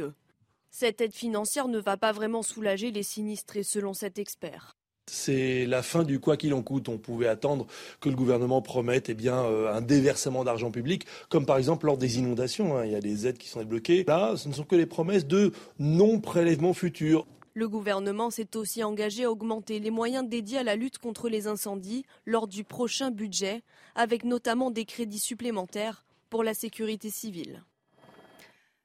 Cette 0.71 1.00
aide 1.00 1.14
financière 1.14 1.69
ne 1.69 1.78
va 1.78 1.97
pas 1.97 2.12
vraiment 2.12 2.43
soulager 2.43 2.90
les 2.90 3.02
sinistrés 3.02 3.62
selon 3.62 3.95
cet 3.95 4.19
expert. 4.19 4.78
C'est 5.11 5.67
la 5.67 5.83
fin 5.83 6.05
du 6.05 6.21
quoi 6.21 6.37
qu'il 6.37 6.55
en 6.55 6.62
coûte. 6.62 6.88
On 6.88 6.99
pouvait 6.99 7.29
attendre 7.29 7.67
que 8.00 8.09
le 8.09 8.17
gouvernement 8.17 8.62
promette 8.62 9.09
eh 9.09 9.17
euh, 9.27 9.73
un 9.73 9.81
déversement 9.81 10.45
d'argent 10.45 10.71
public, 10.71 11.07
comme 11.29 11.47
par 11.47 11.59
exemple 11.59 11.87
lors 11.87 11.99
des 11.99 12.19
inondations. 12.19 12.77
Hein. 12.77 12.85
Il 12.85 12.93
y 12.93 12.97
a 12.97 13.00
des 13.00 13.27
aides 13.27 13.38
qui 13.38 13.49
sont 13.49 13.61
débloquées. 13.61 14.05
Là, 14.07 14.35
ce 14.37 14.49
ne 14.49 14.55
sont 14.55 14.65
que 14.65 14.77
les 14.77 14.87
promesses 14.87 15.27
de 15.27 15.53
non-prélèvement 15.79 16.75
futur. 16.75 17.27
Le 17.55 17.69
gouvernement 17.69 18.31
s'est 18.31 18.57
aussi 18.57 18.85
engagé 18.85 19.25
à 19.25 19.31
augmenter 19.31 19.81
les 19.81 19.91
moyens 19.91 20.29
dédiés 20.29 20.59
à 20.59 20.62
la 20.62 20.77
lutte 20.77 20.99
contre 20.99 21.29
les 21.29 21.49
incendies 21.49 22.05
lors 22.25 22.47
du 22.47 22.62
prochain 22.62 23.11
budget, 23.11 23.62
avec 23.97 24.25
notamment 24.25 24.71
des 24.71 24.85
crédits 24.85 25.19
supplémentaires 25.19 26.05
pour 26.31 26.45
la 26.45 26.55
sécurité 26.55 27.11
civile. 27.11 27.65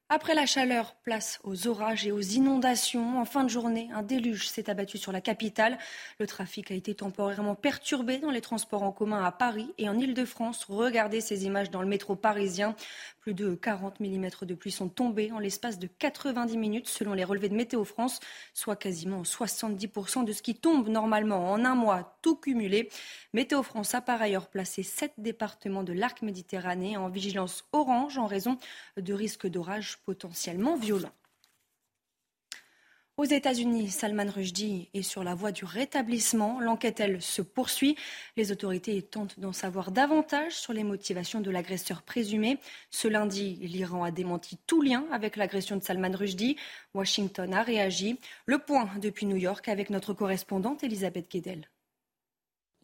Après 0.09 0.35
la 0.35 0.45
chaleur, 0.45 0.95
place 1.03 1.39
aux 1.43 1.67
orages 1.67 2.05
et 2.05 2.11
aux 2.11 2.21
inondations. 2.21 3.19
En 3.19 3.25
fin 3.25 3.43
de 3.43 3.49
journée, 3.49 3.89
un 3.95 4.03
déluge 4.03 4.47
s'est 4.47 4.69
abattu 4.69 4.99
sur 4.99 5.11
la 5.11 5.21
capitale. 5.21 5.79
Le 6.19 6.27
trafic 6.27 6.69
a 6.69 6.75
été 6.75 6.93
temporairement 6.93 7.55
perturbé 7.55 8.19
dans 8.19 8.29
les 8.29 8.41
transports 8.41 8.83
en 8.83 8.91
commun 8.91 9.23
à 9.23 9.31
Paris 9.31 9.73
et 9.79 9.89
en 9.89 9.97
Ile-de-France. 9.97 10.65
Regardez 10.69 11.19
ces 11.19 11.45
images 11.45 11.71
dans 11.71 11.81
le 11.81 11.87
métro 11.87 12.15
parisien. 12.15 12.75
Plus 13.21 13.33
de 13.33 13.55
40 13.55 14.01
mm 14.01 14.27
de 14.41 14.53
pluie 14.53 14.71
sont 14.71 14.89
tombés 14.89 15.31
en 15.31 15.39
l'espace 15.39 15.79
de 15.79 15.87
90 15.87 16.57
minutes 16.57 16.89
selon 16.89 17.13
les 17.13 17.23
relevés 17.23 17.47
de 17.49 17.55
Météo 17.55 17.85
France, 17.85 18.19
soit 18.53 18.75
quasiment 18.75 19.23
70% 19.23 20.25
de 20.25 20.33
ce 20.33 20.41
qui 20.41 20.55
tombe 20.55 20.89
normalement 20.89 21.49
en 21.49 21.63
un 21.63 21.73
mois, 21.73 22.17
tout 22.21 22.35
cumulé. 22.35 22.89
Météo 23.31 23.63
France 23.63 23.95
a 23.95 24.01
par 24.01 24.21
ailleurs 24.21 24.47
placé 24.47 24.83
sept 24.83 25.13
départements 25.17 25.83
de 25.83 25.93
l'arc 25.93 26.21
méditerranéen 26.21 26.99
en 26.99 27.07
vigilance 27.07 27.65
orange 27.71 28.17
en 28.17 28.27
raison 28.27 28.57
de 28.97 29.13
risques 29.13 29.47
d'orage 29.47 29.92
potentiellement 29.97 30.75
violents. 30.75 31.13
Aux 33.15 33.25
États-Unis, 33.25 33.91
Salman 33.91 34.25
Rushdie 34.27 34.89
est 34.95 35.03
sur 35.03 35.23
la 35.23 35.35
voie 35.35 35.51
du 35.51 35.65
rétablissement. 35.65 36.59
L'enquête, 36.59 36.99
elle, 36.99 37.21
se 37.21 37.43
poursuit. 37.43 37.95
Les 38.37 38.51
autorités 38.51 39.03
tentent 39.03 39.39
d'en 39.39 39.53
savoir 39.53 39.91
davantage 39.91 40.53
sur 40.53 40.73
les 40.73 40.83
motivations 40.83 41.39
de 41.39 41.51
l'agresseur 41.51 42.01
présumé. 42.01 42.57
Ce 42.89 43.07
lundi, 43.07 43.53
l'Iran 43.61 44.03
a 44.03 44.09
démenti 44.09 44.57
tout 44.65 44.81
lien 44.81 45.05
avec 45.11 45.35
l'agression 45.35 45.77
de 45.77 45.83
Salman 45.83 46.17
Rushdie. 46.17 46.57
Washington 46.95 47.53
a 47.53 47.61
réagi. 47.61 48.19
Le 48.47 48.57
point 48.57 48.89
depuis 48.99 49.27
New 49.27 49.37
York 49.37 49.69
avec 49.69 49.91
notre 49.91 50.15
correspondante 50.15 50.83
Elisabeth 50.83 51.29
Guedel. 51.29 51.69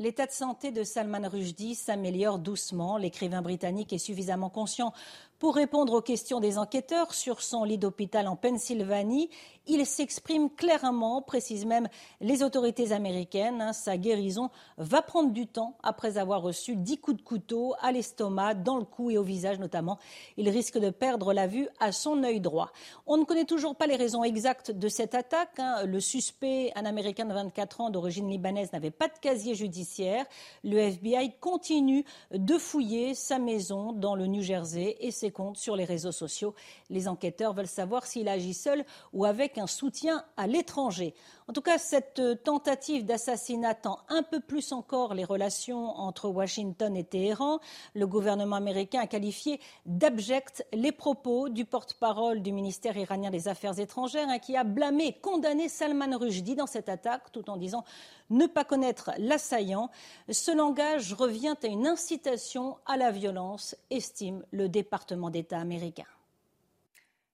L'état 0.01 0.27
de 0.27 0.31
santé 0.31 0.71
de 0.71 0.83
Salman 0.83 1.27
Rushdie 1.27 1.75
s'améliore 1.75 2.39
doucement. 2.39 2.97
L'écrivain 2.97 3.41
britannique 3.41 3.91
est 3.91 3.97
suffisamment 3.97 4.49
conscient 4.49 4.93
pour 5.39 5.55
répondre 5.55 5.93
aux 5.93 6.01
questions 6.01 6.41
des 6.41 6.57
enquêteurs 6.57 7.13
sur 7.13 7.41
son 7.41 7.63
lit 7.63 7.77
d'hôpital 7.77 8.27
en 8.27 8.35
Pennsylvanie, 8.35 9.29
il 9.67 9.85
s'exprime 9.85 10.49
clairement, 10.49 11.21
précisent 11.21 11.65
même 11.65 11.87
les 12.21 12.43
autorités 12.43 12.91
américaines. 12.91 13.61
Hein, 13.61 13.71
sa 13.71 13.97
guérison 13.97 14.49
va 14.77 15.01
prendre 15.01 15.31
du 15.31 15.47
temps 15.47 15.77
après 15.83 16.17
avoir 16.17 16.41
reçu 16.41 16.75
dix 16.75 16.97
coups 16.97 17.17
de 17.17 17.21
couteau 17.21 17.75
à 17.79 17.91
l'estomac, 17.91 18.55
dans 18.55 18.77
le 18.77 18.83
cou 18.83 19.11
et 19.11 19.17
au 19.17 19.23
visage 19.23 19.59
notamment. 19.59 19.97
Il 20.37 20.49
risque 20.49 20.77
de 20.77 20.89
perdre 20.89 21.33
la 21.33 21.47
vue 21.47 21.69
à 21.79 21.91
son 21.91 22.23
œil 22.23 22.41
droit. 22.41 22.71
On 23.05 23.17
ne 23.17 23.23
connaît 23.23 23.45
toujours 23.45 23.75
pas 23.75 23.87
les 23.87 23.95
raisons 23.95 24.23
exactes 24.23 24.71
de 24.71 24.87
cette 24.89 25.15
attaque. 25.15 25.59
Hein. 25.59 25.85
Le 25.85 25.99
suspect, 25.99 26.71
un 26.75 26.85
Américain 26.85 27.25
de 27.25 27.33
24 27.33 27.81
ans 27.81 27.89
d'origine 27.91 28.29
libanaise, 28.29 28.73
n'avait 28.73 28.91
pas 28.91 29.07
de 29.07 29.19
casier 29.21 29.55
judiciaire. 29.55 30.25
Le 30.63 30.79
FBI 30.79 31.33
continue 31.39 32.03
de 32.31 32.57
fouiller 32.57 33.13
sa 33.13 33.39
maison 33.39 33.93
dans 33.93 34.15
le 34.15 34.25
New 34.25 34.41
Jersey 34.41 34.97
et 34.99 35.11
ses 35.11 35.28
comptes 35.31 35.57
sur 35.57 35.75
les 35.75 35.85
réseaux 35.85 36.11
sociaux. 36.11 36.53
Les 36.89 37.07
enquêteurs 37.07 37.53
veulent 37.53 37.67
savoir 37.67 38.05
s'il 38.05 38.27
agit 38.27 38.53
seul 38.53 38.85
ou 39.13 39.25
avec 39.25 39.57
un 39.57 39.67
soutien 39.67 40.23
à 40.37 40.47
l'étranger. 40.47 41.13
En 41.49 41.51
tout 41.51 41.63
cas, 41.63 41.79
cette 41.79 42.21
tentative 42.43 43.05
d'assassinat 43.05 43.73
tend 43.73 43.97
un 44.07 44.21
peu 44.21 44.39
plus 44.39 44.71
encore 44.71 45.15
les 45.15 45.23
relations 45.23 45.97
entre 45.97 46.29
Washington 46.29 46.95
et 46.95 47.03
Téhéran. 47.03 47.57
Le 47.95 48.05
gouvernement 48.05 48.57
américain 48.57 48.99
a 48.99 49.07
qualifié 49.07 49.59
d'abject 49.87 50.63
les 50.73 50.91
propos 50.91 51.49
du 51.49 51.65
porte-parole 51.65 52.43
du 52.43 52.51
ministère 52.51 52.95
iranien 52.97 53.31
des 53.31 53.47
Affaires 53.47 53.79
étrangères 53.79 54.29
hein, 54.29 54.37
qui 54.37 54.55
a 54.55 54.63
blâmé, 54.63 55.17
condamné 55.23 55.69
Salman 55.69 56.15
Rushdie 56.19 56.53
dans 56.53 56.67
cette 56.67 56.87
attaque 56.87 57.31
tout 57.31 57.49
en 57.49 57.57
disant 57.57 57.83
ne 58.29 58.45
pas 58.45 58.63
connaître 58.63 59.09
l'assaillant. 59.17 59.89
Ce 60.29 60.55
langage 60.55 61.15
revient 61.15 61.55
à 61.63 61.65
une 61.65 61.87
incitation 61.87 62.77
à 62.85 62.95
la 62.95 63.09
violence, 63.09 63.75
estime 63.89 64.45
le 64.51 64.69
département 64.69 65.31
d'État 65.31 65.57
américain. 65.57 66.05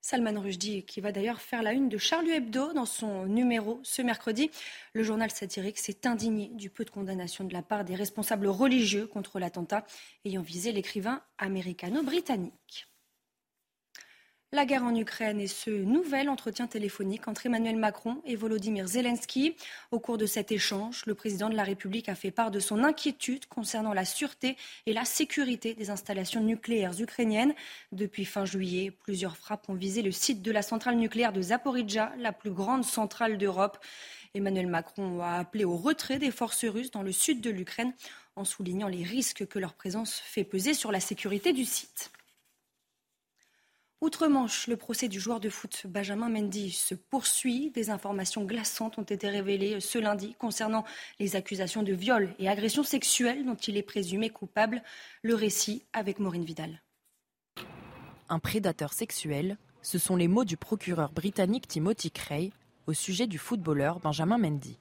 Salman 0.07 0.39
Rushdie, 0.39 0.83
qui 0.83 1.01
va 1.01 1.11
d'ailleurs 1.11 1.41
faire 1.41 1.63
la 1.63 1.73
une 1.73 1.89
de 1.89 1.97
Charlie 1.97 2.29
Hebdo 2.29 2.73
dans 2.73 2.85
son 2.85 3.25
numéro 3.25 3.79
ce 3.81 4.03
mercredi. 4.03 4.51
Le 4.93 5.01
journal 5.01 5.31
satirique 5.31 5.79
s'est 5.79 6.05
indigné 6.05 6.51
du 6.53 6.69
peu 6.69 6.85
de 6.85 6.91
condamnation 6.91 7.43
de 7.43 7.53
la 7.53 7.63
part 7.63 7.83
des 7.83 7.95
responsables 7.95 8.45
religieux 8.45 9.07
contre 9.07 9.39
l'attentat 9.39 9.83
ayant 10.23 10.43
visé 10.43 10.71
l'écrivain 10.71 11.23
américano-britannique. 11.39 12.87
La 14.55 14.65
guerre 14.65 14.85
en 14.85 14.95
Ukraine 14.95 15.41
et 15.41 15.47
ce 15.47 15.69
nouvel 15.69 16.29
entretien 16.29 16.65
téléphonique 16.65 17.27
entre 17.27 17.45
Emmanuel 17.45 17.75
Macron 17.75 18.21
et 18.23 18.37
Volodymyr 18.37 18.87
Zelensky. 18.87 19.57
Au 19.91 19.99
cours 19.99 20.17
de 20.17 20.25
cet 20.25 20.49
échange, 20.49 21.05
le 21.07 21.13
président 21.13 21.49
de 21.49 21.57
la 21.57 21.65
République 21.65 22.07
a 22.07 22.15
fait 22.15 22.31
part 22.31 22.51
de 22.51 22.61
son 22.61 22.85
inquiétude 22.85 23.47
concernant 23.47 23.91
la 23.91 24.05
sûreté 24.05 24.55
et 24.85 24.93
la 24.93 25.03
sécurité 25.03 25.73
des 25.73 25.89
installations 25.89 26.39
nucléaires 26.39 26.97
ukrainiennes. 26.97 27.53
Depuis 27.91 28.23
fin 28.23 28.45
juillet, 28.45 28.91
plusieurs 28.91 29.35
frappes 29.35 29.67
ont 29.67 29.73
visé 29.73 30.01
le 30.01 30.13
site 30.13 30.41
de 30.41 30.53
la 30.53 30.61
centrale 30.61 30.95
nucléaire 30.95 31.33
de 31.33 31.41
Zaporizhzhia, 31.41 32.13
la 32.17 32.31
plus 32.31 32.51
grande 32.51 32.85
centrale 32.85 33.37
d'Europe. 33.37 33.77
Emmanuel 34.35 34.67
Macron 34.67 35.19
a 35.19 35.33
appelé 35.33 35.65
au 35.65 35.75
retrait 35.75 36.17
des 36.17 36.31
forces 36.31 36.63
russes 36.63 36.91
dans 36.91 37.03
le 37.03 37.11
sud 37.11 37.41
de 37.41 37.49
l'Ukraine 37.49 37.91
en 38.37 38.45
soulignant 38.45 38.87
les 38.87 39.03
risques 39.03 39.45
que 39.47 39.59
leur 39.59 39.73
présence 39.73 40.13
fait 40.13 40.45
peser 40.45 40.73
sur 40.73 40.93
la 40.93 41.01
sécurité 41.01 41.51
du 41.51 41.65
site. 41.65 42.09
Outre-Manche, 44.01 44.67
le 44.67 44.75
procès 44.75 45.07
du 45.07 45.19
joueur 45.19 45.39
de 45.39 45.49
foot 45.49 45.87
Benjamin 45.87 46.29
Mendy 46.29 46.71
se 46.71 46.95
poursuit. 46.95 47.71
Des 47.71 47.89
informations 47.89 48.43
glaçantes 48.43 48.97
ont 48.97 49.03
été 49.03 49.29
révélées 49.29 49.79
ce 49.79 49.97
lundi 49.97 50.35
concernant 50.37 50.83
les 51.19 51.37
accusations 51.37 51.81
de 51.81 51.93
viol 51.93 52.35
et 52.37 52.49
agression 52.49 52.83
sexuelle 52.83 53.45
dont 53.45 53.55
il 53.55 53.77
est 53.77 53.83
présumé 53.83 54.29
coupable. 54.29 54.83
Le 55.23 55.33
récit 55.33 55.85
avec 55.93 56.19
Maureen 56.19 56.43
Vidal. 56.43 56.81
Un 58.27 58.39
prédateur 58.39 58.91
sexuel, 58.91 59.57
ce 59.81 59.97
sont 59.97 60.17
les 60.17 60.27
mots 60.27 60.45
du 60.45 60.57
procureur 60.57 61.11
britannique 61.13 61.67
Timothy 61.67 62.11
Cray 62.11 62.51
au 62.87 62.93
sujet 62.93 63.27
du 63.27 63.37
footballeur 63.37 63.99
Benjamin 63.99 64.37
Mendy. 64.37 64.77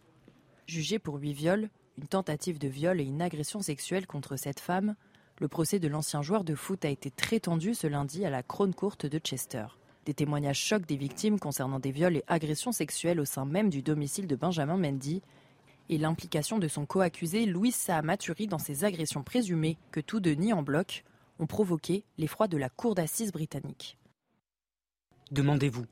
Jugé 0.66 0.98
pour 0.98 1.16
huit 1.16 1.34
viols, 1.34 1.70
une 1.98 2.08
tentative 2.08 2.58
de 2.58 2.68
viol 2.68 3.00
et 3.00 3.04
une 3.04 3.22
agression 3.22 3.60
sexuelle 3.60 4.06
contre 4.06 4.36
cette 4.36 4.60
femme, 4.60 4.96
le 5.40 5.48
procès 5.48 5.78
de 5.78 5.88
l'ancien 5.88 6.22
joueur 6.22 6.44
de 6.44 6.54
foot 6.54 6.84
a 6.84 6.88
été 6.88 7.10
très 7.10 7.40
tendu 7.40 7.74
ce 7.74 7.86
lundi 7.86 8.24
à 8.24 8.30
la 8.30 8.42
Crône 8.42 8.74
courte 8.74 9.06
de 9.06 9.18
Chester. 9.18 9.66
Des 10.06 10.14
témoignages 10.14 10.58
choquent 10.58 10.86
des 10.86 10.96
victimes 10.96 11.40
concernant 11.40 11.80
des 11.80 11.90
viols 11.90 12.16
et 12.16 12.24
agressions 12.26 12.72
sexuelles 12.72 13.20
au 13.20 13.24
sein 13.24 13.44
même 13.44 13.70
du 13.70 13.82
domicile 13.82 14.26
de 14.26 14.36
Benjamin 14.36 14.76
Mendy 14.76 15.22
et 15.88 15.98
l'implication 15.98 16.58
de 16.58 16.68
son 16.68 16.86
co-accusé 16.86 17.46
Louis 17.46 17.72
Sahamaturi 17.72 18.46
dans 18.46 18.58
ces 18.58 18.84
agressions 18.84 19.22
présumées 19.22 19.78
que 19.90 20.00
tous 20.00 20.20
deux 20.20 20.34
nient 20.34 20.52
en 20.52 20.62
bloc 20.62 21.04
ont 21.38 21.46
provoqué 21.46 22.04
l'effroi 22.16 22.46
de 22.46 22.56
la 22.56 22.68
cour 22.68 22.94
d'assises 22.94 23.32
britannique. 23.32 23.98
Demandez-vous, 25.30 25.86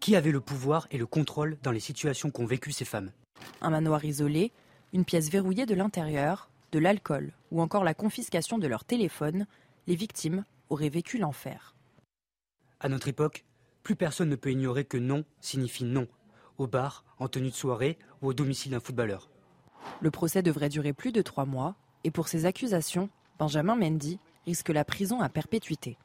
qui 0.00 0.16
avait 0.16 0.32
le 0.32 0.40
pouvoir 0.40 0.88
et 0.90 0.98
le 0.98 1.06
contrôle 1.06 1.58
dans 1.62 1.70
les 1.70 1.80
situations 1.80 2.30
qu'ont 2.30 2.46
vécues 2.46 2.72
ces 2.72 2.84
femmes? 2.84 3.12
Un 3.60 3.70
manoir 3.70 4.04
isolé, 4.04 4.52
une 4.92 5.04
pièce 5.04 5.30
verrouillée 5.30 5.66
de 5.66 5.74
l'intérieur, 5.74 6.50
de 6.74 6.80
l'alcool 6.80 7.32
ou 7.52 7.62
encore 7.62 7.84
la 7.84 7.94
confiscation 7.94 8.58
de 8.58 8.66
leur 8.66 8.84
téléphone, 8.84 9.46
les 9.86 9.94
victimes 9.94 10.44
auraient 10.70 10.88
vécu 10.88 11.18
l'enfer. 11.18 11.76
À 12.80 12.88
notre 12.88 13.06
époque, 13.06 13.44
plus 13.84 13.94
personne 13.94 14.28
ne 14.28 14.34
peut 14.34 14.50
ignorer 14.50 14.84
que 14.84 14.96
non 14.96 15.24
signifie 15.40 15.84
non, 15.84 16.08
au 16.58 16.66
bar, 16.66 17.04
en 17.20 17.28
tenue 17.28 17.50
de 17.50 17.54
soirée 17.54 17.96
ou 18.22 18.26
au 18.28 18.34
domicile 18.34 18.72
d'un 18.72 18.80
footballeur. 18.80 19.30
Le 20.00 20.10
procès 20.10 20.42
devrait 20.42 20.68
durer 20.68 20.92
plus 20.92 21.12
de 21.12 21.22
trois 21.22 21.44
mois, 21.44 21.76
et 22.02 22.10
pour 22.10 22.26
ces 22.26 22.44
accusations, 22.44 23.08
Benjamin 23.38 23.76
Mendy 23.76 24.18
risque 24.44 24.70
la 24.70 24.84
prison 24.84 25.20
à 25.20 25.28
perpétuité. 25.28 25.96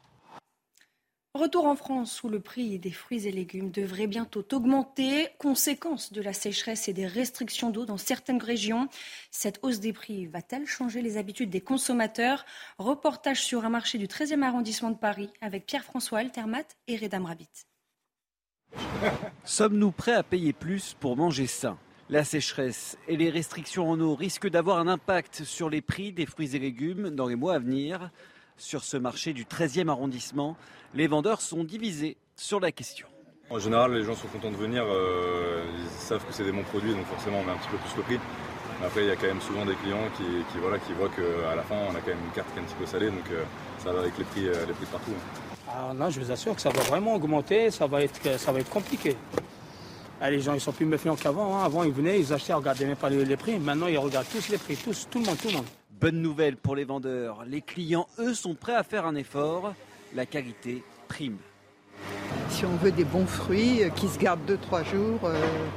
Retour 1.39 1.67
en 1.67 1.75
France 1.77 2.21
où 2.23 2.27
le 2.27 2.41
prix 2.41 2.79
des 2.79 2.91
fruits 2.91 3.25
et 3.25 3.31
légumes 3.31 3.71
devrait 3.71 4.07
bientôt 4.07 4.43
augmenter, 4.51 5.29
conséquence 5.37 6.11
de 6.11 6.21
la 6.21 6.33
sécheresse 6.33 6.89
et 6.89 6.93
des 6.93 7.07
restrictions 7.07 7.69
d'eau 7.69 7.85
dans 7.85 7.95
certaines 7.95 8.43
régions. 8.43 8.89
Cette 9.31 9.57
hausse 9.61 9.79
des 9.79 9.93
prix 9.93 10.25
va-t-elle 10.25 10.65
changer 10.65 11.01
les 11.01 11.15
habitudes 11.15 11.49
des 11.49 11.61
consommateurs? 11.61 12.45
Reportage 12.77 13.41
sur 13.41 13.63
un 13.63 13.69
marché 13.69 13.97
du 13.97 14.07
13e 14.07 14.43
arrondissement 14.43 14.89
de 14.89 14.97
Paris 14.97 15.29
avec 15.39 15.65
Pierre-François 15.65 16.19
Altermat 16.19 16.65
et 16.89 16.97
Redam 16.97 17.25
Rabbit. 17.25 17.47
Sommes-nous 19.45 19.91
prêts 19.91 20.15
à 20.15 20.23
payer 20.23 20.51
plus 20.51 20.93
pour 20.99 21.15
manger 21.15 21.47
sain? 21.47 21.77
La 22.09 22.25
sécheresse 22.25 22.97
et 23.07 23.15
les 23.15 23.29
restrictions 23.29 23.89
en 23.89 23.97
eau 24.01 24.13
risquent 24.13 24.49
d'avoir 24.49 24.77
un 24.77 24.89
impact 24.89 25.45
sur 25.45 25.69
les 25.69 25.79
prix 25.79 26.11
des 26.11 26.25
fruits 26.25 26.57
et 26.57 26.59
légumes 26.59 27.11
dans 27.11 27.27
les 27.27 27.37
mois 27.37 27.53
à 27.53 27.59
venir. 27.59 28.11
Sur 28.59 28.83
ce 28.83 28.97
marché 28.97 29.31
du 29.31 29.45
13e 29.45 29.87
arrondissement, 29.87 30.57
les 30.93 31.07
vendeurs 31.07 31.39
sont 31.39 31.63
divisés 31.63 32.17
sur 32.35 32.59
la 32.59 32.73
question. 32.73 33.07
En 33.49 33.57
général, 33.57 33.93
les 33.93 34.03
gens 34.03 34.15
sont 34.15 34.27
contents 34.27 34.51
de 34.51 34.57
venir, 34.57 34.83
euh, 34.85 35.63
ils 35.81 35.89
savent 35.89 36.23
que 36.25 36.33
c'est 36.33 36.43
des 36.43 36.51
bons 36.51 36.63
produits, 36.63 36.93
donc 36.93 37.05
forcément 37.05 37.39
on 37.39 37.45
met 37.45 37.53
un 37.53 37.57
petit 37.57 37.69
peu 37.69 37.77
plus 37.77 37.95
le 37.95 38.03
prix. 38.03 38.19
Mais 38.79 38.85
après, 38.85 39.03
il 39.03 39.07
y 39.07 39.11
a 39.11 39.15
quand 39.15 39.27
même 39.27 39.39
souvent 39.39 39.65
des 39.65 39.75
clients 39.75 40.09
qui, 40.17 40.59
voilà, 40.59 40.77
qui 40.77 40.91
voient 40.91 41.07
qu'à 41.07 41.55
la 41.55 41.63
fin, 41.63 41.75
on 41.89 41.95
a 41.95 42.01
quand 42.01 42.09
même 42.09 42.23
une 42.25 42.31
carte 42.31 42.51
qui 42.51 42.59
est 42.59 42.61
un 42.61 42.65
petit 42.65 42.75
peu 42.75 42.85
salée, 42.85 43.07
donc 43.07 43.31
euh, 43.31 43.43
ça 43.77 43.93
va 43.93 44.01
avec 44.01 44.17
les 44.17 44.25
prix, 44.25 44.47
euh, 44.49 44.65
les 44.67 44.73
prix 44.73 44.85
partout. 44.91 45.11
Ah 45.69 45.93
non, 45.95 46.09
je 46.09 46.19
vous 46.19 46.29
assure 46.29 46.53
que 46.53 46.61
ça 46.61 46.69
va 46.69 46.81
vraiment 46.81 47.15
augmenter, 47.15 47.71
ça 47.71 47.87
va 47.87 48.03
être, 48.03 48.37
ça 48.37 48.51
va 48.51 48.59
être 48.59 48.69
compliqué. 48.69 49.15
Ah, 50.19 50.29
les 50.29 50.41
gens 50.41 50.53
ils 50.53 50.59
sont 50.59 50.73
plus 50.73 50.85
méfiants 50.85 51.15
qu'avant. 51.15 51.55
Hein. 51.55 51.63
Avant 51.63 51.83
ils 51.83 51.93
venaient, 51.93 52.19
ils 52.19 52.33
achetaient, 52.33 52.51
ils 52.51 52.55
regardaient 52.55 52.85
même 52.85 52.97
pas 52.97 53.09
les, 53.09 53.37
prix. 53.37 53.57
Maintenant 53.57 53.87
ils 53.87 53.97
regardent 53.97 54.27
tous 54.29 54.49
les 54.49 54.57
prix, 54.57 54.75
tous, 54.75 55.07
tout 55.09 55.19
le 55.19 55.25
monde, 55.25 55.37
tout 55.37 55.47
le 55.47 55.53
monde. 55.53 55.65
Bonne 55.99 56.21
nouvelle 56.21 56.55
pour 56.55 56.77
les 56.77 56.85
vendeurs. 56.85 57.43
Les 57.45 57.61
clients, 57.61 58.07
eux, 58.19 58.33
sont 58.33 58.55
prêts 58.55 58.75
à 58.75 58.83
faire 58.83 59.05
un 59.05 59.15
effort. 59.15 59.73
La 60.15 60.25
qualité 60.25 60.81
prime. 61.09 61.37
Si 62.49 62.63
on 62.63 62.75
veut 62.77 62.93
des 62.93 63.03
bons 63.03 63.25
fruits 63.25 63.83
euh, 63.83 63.89
qui 63.89 64.07
se 64.07 64.17
gardent 64.17 64.49
2-3 64.49 64.85
jours, 64.89 65.19
il 65.23 65.27
euh, 65.27 65.67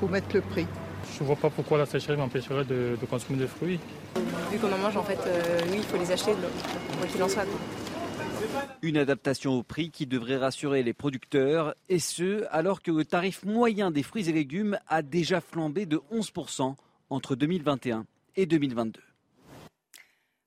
faut 0.00 0.08
mettre 0.08 0.34
le 0.34 0.40
prix. 0.40 0.66
Je 1.14 1.22
ne 1.22 1.26
vois 1.26 1.36
pas 1.36 1.50
pourquoi 1.50 1.76
la 1.76 1.84
sécheresse 1.84 2.18
m'empêcherait 2.18 2.64
de, 2.64 2.96
consommer 3.08 3.38
des 3.38 3.46
fruits. 3.46 3.78
Vu 4.50 4.58
qu'on 4.58 4.72
en 4.72 4.78
mange, 4.78 4.96
en 4.96 5.02
fait, 5.02 5.18
euh, 5.26 5.60
oui, 5.70 5.76
il 5.78 5.82
faut 5.82 5.98
les 5.98 6.10
acheter, 6.10 6.32
quoi 6.98 7.06
qu'il 7.06 7.22
en 7.22 7.28
soit. 7.28 7.44
Une 8.80 8.96
adaptation 8.96 9.52
au 9.52 9.62
prix 9.62 9.90
qui 9.90 10.06
devrait 10.06 10.38
rassurer 10.38 10.82
les 10.84 10.94
producteurs, 10.94 11.74
et 11.90 11.98
ce, 11.98 12.46
alors 12.50 12.80
que 12.80 12.90
le 12.90 13.04
tarif 13.04 13.44
moyen 13.44 13.90
des 13.90 14.02
fruits 14.02 14.28
et 14.30 14.32
légumes 14.32 14.78
a 14.88 15.02
déjà 15.02 15.42
flambé 15.42 15.84
de 15.84 16.00
11% 16.12 16.74
entre 17.10 17.36
2021 17.36 18.06
et 18.36 18.46
2022. 18.46 19.00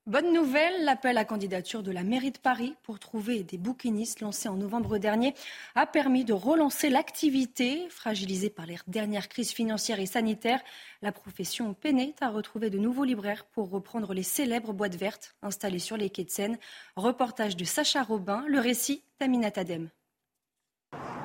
Bonne 0.10 0.34
nouvelle, 0.34 0.86
l'appel 0.86 1.20
à 1.20 1.24
candidature 1.24 1.84
de 1.84 1.92
la 1.92 2.02
mairie 2.02 2.32
de 2.32 2.40
Paris 2.40 2.76
pour 2.82 2.98
trouver 2.98 3.44
des 3.44 3.60
bouquinistes 3.60 4.22
lancé 4.22 4.50
en 4.50 4.56
novembre 4.56 4.98
dernier 4.98 5.36
a 5.76 5.86
permis 5.86 6.26
de 6.26 6.34
relancer 6.34 6.90
l'activité. 6.90 7.88
Fragilisée 7.92 8.50
par 8.50 8.66
les 8.66 8.78
dernières 8.88 9.30
crises 9.30 9.52
financières 9.52 10.00
et 10.00 10.08
sanitaires, 10.08 10.62
la 11.04 11.12
profession 11.12 11.76
peinait 11.76 12.16
à 12.22 12.30
retrouver 12.30 12.72
de 12.72 12.80
nouveaux 12.80 13.04
libraires 13.04 13.46
pour 13.46 13.70
reprendre 13.70 14.16
les 14.16 14.24
célèbres 14.24 14.74
boîtes 14.74 14.96
vertes 14.96 15.36
installées 15.44 15.78
sur 15.78 15.96
les 15.96 16.10
quais 16.10 16.24
de 16.24 16.32
Seine. 16.32 16.58
Reportage 16.96 17.56
de 17.56 17.64
Sacha 17.64 18.02
Robin, 18.02 18.44
le 18.48 18.60
récit 18.60 19.04
d'Amina 19.20 19.52
Tadem. 19.52 19.90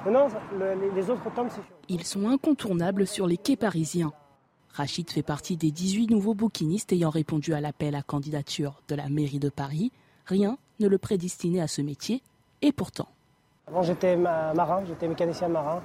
les 0.04 1.08
autres 1.08 1.32
tomes, 1.34 1.48
Ils 1.88 2.04
sont 2.04 2.28
incontournables 2.28 3.06
sur 3.06 3.26
les 3.26 3.38
quais 3.38 3.56
parisiens. 3.56 4.12
Rachid 4.74 5.08
fait 5.08 5.22
partie 5.22 5.56
des 5.56 5.70
18 5.70 6.10
nouveaux 6.10 6.34
bouquinistes 6.34 6.92
ayant 6.92 7.10
répondu 7.10 7.54
à 7.54 7.60
l'appel 7.60 7.94
à 7.94 8.02
candidature 8.02 8.82
de 8.88 8.96
la 8.96 9.08
mairie 9.08 9.38
de 9.38 9.48
Paris. 9.48 9.92
Rien 10.26 10.58
ne 10.80 10.88
le 10.88 10.98
prédestinait 10.98 11.60
à 11.60 11.68
ce 11.68 11.80
métier, 11.80 12.22
et 12.60 12.72
pourtant. 12.72 13.06
Avant, 13.68 13.82
j'étais 13.82 14.16
marin, 14.16 14.82
j'étais 14.86 15.06
mécanicien 15.06 15.46
marin. 15.46 15.80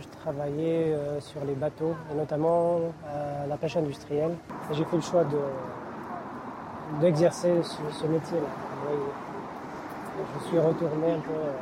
Je 0.00 0.06
travaillais 0.20 0.92
euh, 0.92 1.20
sur 1.20 1.44
les 1.44 1.54
bateaux, 1.54 1.94
et 2.10 2.14
notamment 2.14 2.80
la 3.46 3.56
pêche 3.58 3.76
industrielle. 3.76 4.34
J'ai 4.72 4.84
fait 4.84 4.96
le 4.96 5.02
choix 5.02 5.24
d'exercer 7.00 7.52
ce, 7.62 8.06
métier-là. 8.06 8.48
Je 10.34 10.48
suis 10.48 10.58
retourné 10.58 11.12
un 11.12 11.20
peu 11.20 11.30
euh, 11.30 11.52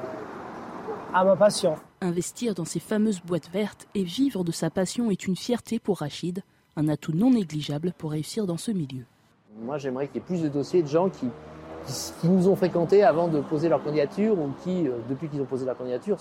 à 1.12 1.24
ma 1.24 1.34
passion. 1.34 1.76
Investir 2.02 2.54
dans 2.54 2.66
ces 2.66 2.80
fameuses 2.80 3.22
boîtes 3.22 3.48
vertes 3.50 3.86
et 3.94 4.02
vivre 4.02 4.44
de 4.44 4.52
sa 4.52 4.68
passion 4.68 5.10
est 5.10 5.26
une 5.26 5.36
fierté 5.36 5.78
pour 5.78 5.98
Rachid, 5.98 6.42
un 6.76 6.88
atout 6.88 7.12
non 7.12 7.30
négligeable 7.30 7.94
pour 7.96 8.10
réussir 8.10 8.46
dans 8.46 8.58
ce 8.58 8.70
milieu. 8.70 9.04
Moi, 9.62 9.78
j'aimerais 9.78 10.06
qu'il 10.06 10.16
y 10.16 10.18
ait 10.18 10.26
plus 10.26 10.42
de 10.42 10.48
dossiers 10.48 10.82
de 10.82 10.88
gens 10.88 11.08
qui, 11.08 11.26
qui, 12.20 12.28
nous 12.28 12.48
ont 12.48 12.56
fréquentés 12.56 13.02
avant 13.02 13.28
de 13.28 13.40
poser 13.40 13.70
leur 13.70 13.82
candidature 13.82 14.38
ou 14.38 14.50
qui, 14.62 14.86
euh, 14.86 14.98
depuis 15.08 15.28
qu'ils 15.28 15.40
ont 15.40 15.46
posé 15.46 15.64
leur 15.64 15.78
candidature, 15.78 16.18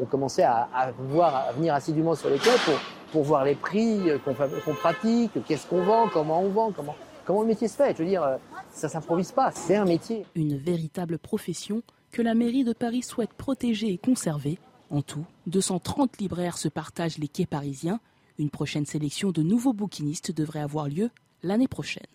ont 0.00 0.06
commencé 0.06 0.42
à, 0.42 0.66
voir, 1.10 1.36
à 1.48 1.52
venir 1.52 1.74
assidûment 1.74 2.14
sur 2.14 2.30
les 2.30 2.38
quais 2.38 2.56
pour, 2.64 2.74
pour 3.12 3.22
voir 3.24 3.44
les 3.44 3.54
prix 3.54 4.08
euh, 4.08 4.18
qu'on 4.64 4.74
pratique, 4.74 5.32
qu'est-ce 5.46 5.66
qu'on 5.66 5.82
vend, 5.82 6.08
comment 6.10 6.40
on 6.40 6.48
vend, 6.48 6.72
comment, 6.72 6.96
comment 7.26 7.42
le 7.42 7.48
métier 7.48 7.68
se 7.68 7.76
fait. 7.76 7.92
Je 7.92 8.02
veux 8.02 8.08
dire, 8.08 8.22
euh, 8.22 8.36
ça 8.70 8.88
s'improvise 8.88 9.32
pas, 9.32 9.50
c'est 9.50 9.76
un 9.76 9.84
métier. 9.84 10.24
Une 10.34 10.56
véritable 10.56 11.18
profession 11.18 11.82
que 12.12 12.22
la 12.22 12.34
mairie 12.34 12.64
de 12.64 12.72
Paris 12.72 13.02
souhaite 13.02 13.34
protéger 13.34 13.92
et 13.92 13.98
conserver. 13.98 14.58
En 14.90 15.02
tout, 15.02 15.26
230 15.46 16.18
libraires 16.18 16.56
se 16.56 16.68
partagent 16.68 17.18
les 17.18 17.28
quais 17.28 17.46
parisiens. 17.46 18.00
Une 18.38 18.50
prochaine 18.50 18.86
sélection 18.86 19.32
de 19.32 19.42
nouveaux 19.42 19.74
bouquinistes 19.74 20.32
devrait 20.32 20.60
avoir 20.60 20.88
lieu 20.88 21.10
l'année 21.42 21.68
prochaine. 21.68 22.06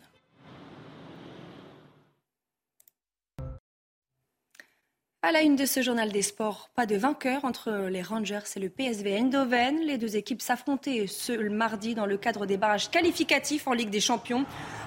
À 5.26 5.32
la 5.32 5.42
une 5.42 5.56
de 5.56 5.66
ce 5.66 5.82
journal 5.82 6.12
des 6.12 6.22
sports, 6.22 6.70
pas 6.76 6.86
de 6.86 6.98
vainqueur 6.98 7.46
entre 7.46 7.88
les 7.90 8.02
Rangers 8.02 8.42
et 8.58 8.60
le 8.60 8.68
PSV 8.68 9.16
Eindhoven. 9.16 9.80
Les 9.80 9.98
deux 9.98 10.18
équipes 10.18 10.42
s'affrontaient 10.42 11.08
ce 11.08 11.32
mardi 11.48 11.96
dans 11.96 12.06
le 12.06 12.18
cadre 12.18 12.46
des 12.46 12.58
barrages 12.58 12.92
qualificatifs 12.92 13.66
en 13.66 13.72
Ligue 13.72 13.90
des 13.90 14.02
Champions. 14.02 14.44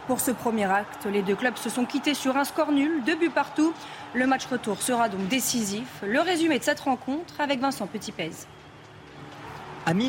Pour 0.06 0.20
ce 0.20 0.32
premier 0.32 0.70
acte, 0.70 1.06
les 1.06 1.22
deux 1.22 1.36
clubs 1.36 1.56
se 1.56 1.70
sont 1.70 1.86
quittés 1.86 2.12
sur 2.12 2.36
un 2.36 2.44
score 2.44 2.70
nul, 2.70 3.02
deux 3.06 3.16
buts 3.16 3.30
partout. 3.30 3.72
Le 4.12 4.26
match 4.26 4.44
retour 4.44 4.82
sera 4.82 5.08
donc 5.08 5.26
décisif. 5.28 5.88
Le 6.02 6.20
résumé 6.20 6.58
de 6.58 6.64
cette 6.64 6.80
rencontre 6.80 7.40
avec 7.40 7.58
Vincent 7.58 7.86
Petitpez. 7.86 8.32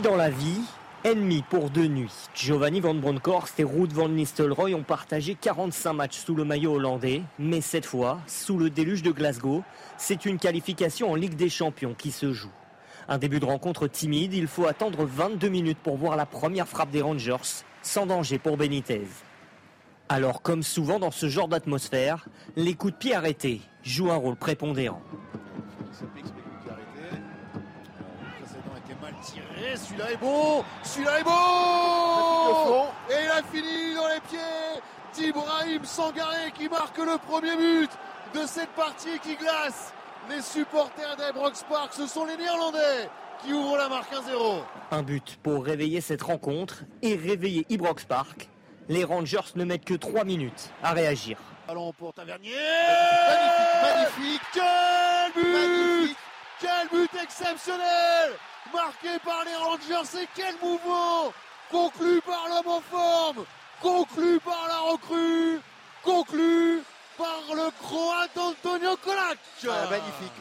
Dans 0.03 0.17
la 0.17 0.29
vie, 0.29 0.59
ennemis 1.03 1.43
pour 1.49 1.69
deux 1.69 1.87
nuits. 1.87 2.13
Giovanni 2.35 2.79
Van 2.79 2.93
Bronckhorst 2.93 3.59
et 3.59 3.63
Ruud 3.63 3.91
van 3.93 4.09
Nistelrooy 4.09 4.73
ont 4.73 4.83
partagé 4.83 5.35
45 5.35 5.93
matchs 5.93 6.17
sous 6.17 6.35
le 6.35 6.43
maillot 6.43 6.75
hollandais, 6.75 7.21
mais 7.39 7.61
cette 7.61 7.85
fois, 7.85 8.19
sous 8.27 8.57
le 8.57 8.69
déluge 8.69 9.03
de 9.03 9.11
Glasgow, 9.11 9.63
c'est 9.97 10.25
une 10.25 10.37
qualification 10.37 11.11
en 11.11 11.15
Ligue 11.15 11.35
des 11.35 11.49
Champions 11.49 11.95
qui 11.97 12.11
se 12.11 12.33
joue. 12.33 12.51
Un 13.07 13.17
début 13.17 13.39
de 13.39 13.45
rencontre 13.45 13.87
timide, 13.87 14.33
il 14.33 14.47
faut 14.47 14.67
attendre 14.67 15.05
22 15.05 15.47
minutes 15.49 15.79
pour 15.81 15.97
voir 15.97 16.15
la 16.17 16.25
première 16.25 16.67
frappe 16.67 16.91
des 16.91 17.01
Rangers, 17.01 17.63
sans 17.81 18.05
danger 18.05 18.37
pour 18.37 18.57
Benitez. 18.57 19.07
Alors, 20.09 20.41
comme 20.41 20.63
souvent 20.63 20.99
dans 20.99 21.11
ce 21.11 21.27
genre 21.29 21.47
d'atmosphère, 21.47 22.27
les 22.55 22.73
coups 22.73 22.93
de 22.93 22.97
pied 22.97 23.15
arrêtés 23.15 23.61
jouent 23.83 24.11
un 24.11 24.15
rôle 24.15 24.35
prépondérant. 24.35 25.01
Celui-là 29.75 30.11
est 30.11 30.17
beau 30.17 30.63
Celui-là 30.83 31.19
est 31.19 31.23
beau 31.23 32.85
Et 33.09 33.23
il 33.23 33.29
a 33.29 33.43
fini 33.51 33.95
dans 33.95 34.07
les 34.07 34.19
pieds 34.29 34.81
d'Ibrahim 35.13 35.83
Sangaré 35.83 36.51
qui 36.57 36.69
marque 36.69 36.97
le 36.97 37.17
premier 37.17 37.55
but 37.55 37.89
de 38.33 38.45
cette 38.45 38.69
partie 38.71 39.19
qui 39.19 39.35
glace 39.35 39.93
les 40.29 40.41
supporters 40.41 41.15
d'Ibrox 41.15 41.63
Park. 41.69 41.93
Ce 41.93 42.05
sont 42.07 42.25
les 42.25 42.35
Néerlandais 42.37 43.09
qui 43.43 43.53
ouvrent 43.53 43.77
la 43.77 43.87
marque 43.87 44.11
1-0. 44.11 44.61
Un 44.91 45.03
but 45.03 45.37
pour 45.41 45.63
réveiller 45.63 46.01
cette 46.01 46.21
rencontre 46.21 46.83
et 47.01 47.15
réveiller 47.15 47.65
Ibrox 47.69 48.05
Park. 48.05 48.49
Les 48.89 49.03
Rangers 49.03 49.53
ne 49.55 49.63
mettent 49.63 49.85
que 49.85 49.93
3 49.93 50.23
minutes 50.23 50.71
à 50.83 50.93
réagir. 50.93 51.37
Allons 51.67 51.91
pour 51.93 52.13
Tavernier 52.13 52.51
Magnifique, 53.81 53.81
magnifique 53.83 54.41
Quel 54.53 55.31
but 55.35 56.15
Quel 56.59 56.87
but 56.91 57.09
exceptionnel 57.39 58.31
Marqué 58.73 59.19
par 59.23 59.43
les 59.45 59.55
Rangers 59.55 60.21
et 60.21 60.27
quel 60.35 60.55
mouvement 60.61 61.31
Conclu 61.71 62.21
par 62.21 62.47
l'homme 62.49 62.73
en 62.73 62.81
forme 62.81 63.45
Conclu 63.81 64.39
par 64.39 64.67
la 64.67 64.91
recrue 64.91 65.61
Conclu 66.03 66.81
par 67.17 67.55
le 67.55 67.71
Croate 67.81 68.37
Antonio 68.37 68.95
Kolac. 69.03 69.37
Ah, 69.63 69.89
magnifique. 69.89 70.31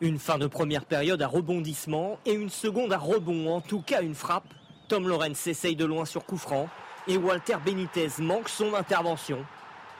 Une 0.00 0.18
fin 0.18 0.38
de 0.38 0.46
première 0.46 0.84
période 0.84 1.22
à 1.22 1.26
rebondissement 1.26 2.18
et 2.24 2.32
une 2.32 2.50
seconde 2.50 2.92
à 2.92 2.98
rebond, 2.98 3.54
en 3.54 3.60
tout 3.60 3.80
cas 3.80 4.02
une 4.02 4.14
frappe. 4.14 4.48
Tom 4.88 5.08
Lorenz 5.08 5.46
essaye 5.46 5.76
de 5.76 5.84
loin 5.84 6.04
sur 6.04 6.24
coup 6.24 6.38
franc 6.38 6.68
et 7.08 7.16
Walter 7.16 7.56
Benitez 7.64 8.08
manque 8.18 8.48
son 8.48 8.74
intervention. 8.74 9.44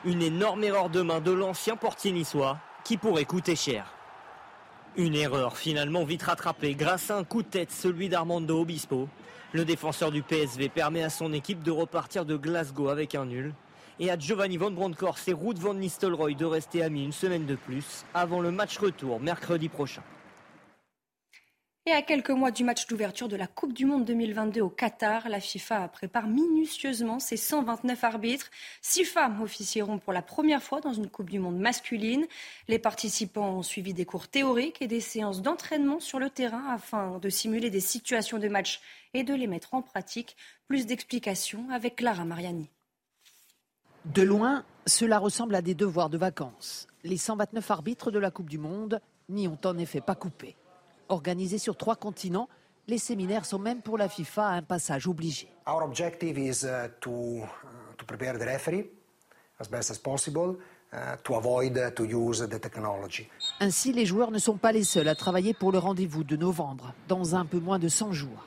Une 0.05 0.21
énorme 0.21 0.63
erreur 0.63 0.89
de 0.89 1.01
main 1.01 1.19
de 1.19 1.31
l'ancien 1.31 1.75
portier 1.75 2.11
niçois 2.11 2.57
qui 2.83 2.97
pourrait 2.97 3.25
coûter 3.25 3.55
cher. 3.55 3.96
Une 4.97 5.13
erreur 5.13 5.57
finalement 5.57 6.05
vite 6.05 6.23
rattrapée 6.23 6.73
grâce 6.73 7.11
à 7.11 7.17
un 7.17 7.23
coup 7.23 7.43
de 7.43 7.47
tête, 7.47 7.71
celui 7.71 8.09
d'Armando 8.09 8.59
Obispo. 8.59 9.07
Le 9.53 9.63
défenseur 9.63 10.09
du 10.11 10.23
PSV 10.23 10.69
permet 10.69 11.03
à 11.03 11.11
son 11.11 11.33
équipe 11.33 11.61
de 11.61 11.69
repartir 11.69 12.25
de 12.25 12.35
Glasgow 12.35 12.89
avec 12.89 13.13
un 13.13 13.25
nul 13.25 13.53
et 13.99 14.09
à 14.09 14.17
Giovanni 14.17 14.57
Van 14.57 14.71
Bronckhorst 14.71 15.27
et 15.27 15.33
Ruud 15.33 15.59
Van 15.59 15.75
Nistelrooy 15.75 16.33
de 16.33 16.45
rester 16.45 16.81
amis 16.81 17.03
une 17.03 17.11
semaine 17.11 17.45
de 17.45 17.53
plus 17.53 18.05
avant 18.15 18.41
le 18.41 18.49
match 18.49 18.79
retour 18.79 19.19
mercredi 19.19 19.69
prochain. 19.69 20.01
Et 21.87 21.93
à 21.93 22.01
quelques 22.01 22.31
mois 22.31 22.51
du 22.51 22.65
match 22.65 22.85
d'ouverture 22.87 23.29
de 23.29 23.37
la 23.37 23.47
Coupe 23.47 23.71
du 23.71 23.85
Monde 23.85 24.03
2022 24.03 24.59
au 24.59 24.69
Qatar, 24.69 25.29
la 25.29 25.39
FIFA 25.39 25.87
prépare 25.87 26.27
minutieusement 26.27 27.17
ses 27.19 27.37
129 27.37 28.03
arbitres. 28.03 28.51
Six 28.81 29.05
femmes 29.05 29.41
officieront 29.41 29.97
pour 29.97 30.11
la 30.11 30.21
première 30.21 30.61
fois 30.61 30.81
dans 30.81 30.91
une 30.91 31.09
Coupe 31.09 31.29
du 31.29 31.39
Monde 31.39 31.57
masculine. 31.57 32.25
Les 32.67 32.77
participants 32.77 33.51
ont 33.51 33.63
suivi 33.63 33.93
des 33.93 34.03
cours 34.03 34.27
théoriques 34.27 34.81
et 34.81 34.87
des 34.87 34.99
séances 34.99 35.41
d'entraînement 35.41 36.01
sur 36.01 36.19
le 36.19 36.29
terrain 36.29 36.65
afin 36.73 37.19
de 37.19 37.29
simuler 37.29 37.69
des 37.69 37.79
situations 37.79 38.37
de 38.37 38.49
match 38.49 38.81
et 39.13 39.23
de 39.23 39.33
les 39.33 39.47
mettre 39.47 39.73
en 39.73 39.81
pratique. 39.81 40.35
Plus 40.67 40.87
d'explications 40.87 41.69
avec 41.71 41.95
Clara 41.95 42.25
Mariani. 42.25 42.69
De 44.03 44.23
loin, 44.23 44.65
cela 44.87 45.19
ressemble 45.19 45.55
à 45.55 45.61
des 45.61 45.73
devoirs 45.73 46.09
de 46.09 46.17
vacances. 46.17 46.89
Les 47.05 47.15
129 47.15 47.71
arbitres 47.71 48.11
de 48.11 48.19
la 48.19 48.29
Coupe 48.29 48.49
du 48.49 48.57
Monde 48.57 48.99
n'y 49.29 49.47
ont 49.47 49.59
en 49.63 49.77
effet 49.77 50.01
pas 50.01 50.15
coupé. 50.15 50.57
Organisés 51.09 51.57
sur 51.57 51.75
trois 51.75 51.95
continents, 51.95 52.49
les 52.87 52.97
séminaires 52.97 53.45
sont 53.45 53.59
même 53.59 53.81
pour 53.81 53.97
la 53.97 54.09
FIFA 54.09 54.47
un 54.47 54.61
passage 54.61 55.07
obligé. 55.07 55.47
Our 55.67 55.83
objective 55.83 56.37
is 56.37 56.65
uh, 56.65 56.89
to, 57.01 57.11
uh, 57.11 57.45
to 57.97 58.05
prepare 58.05 58.37
the 58.37 58.45
referee 58.45 58.89
as 59.59 59.67
best 59.69 59.91
as 59.91 59.97
possible. 59.97 60.57
Uh, 60.93 61.17
to 61.21 61.35
avoid 61.35 61.93
to 61.95 62.05
use 62.05 62.39
the 62.47 62.61
technology. 62.61 63.27
Ainsi, 63.59 63.91
les 63.91 64.05
joueurs 64.05 64.31
ne 64.31 64.39
sont 64.39 64.55
pas 64.55 64.71
les 64.71 64.85
seuls 64.85 65.09
à 65.09 65.15
travailler 65.15 65.53
pour 65.53 65.73
le 65.73 65.79
rendez-vous 65.79 66.23
de 66.23 66.37
novembre, 66.37 66.93
dans 67.09 67.35
un 67.35 67.43
peu 67.43 67.59
moins 67.59 67.77
de 67.77 67.89
100 67.89 68.13
jours. 68.13 68.45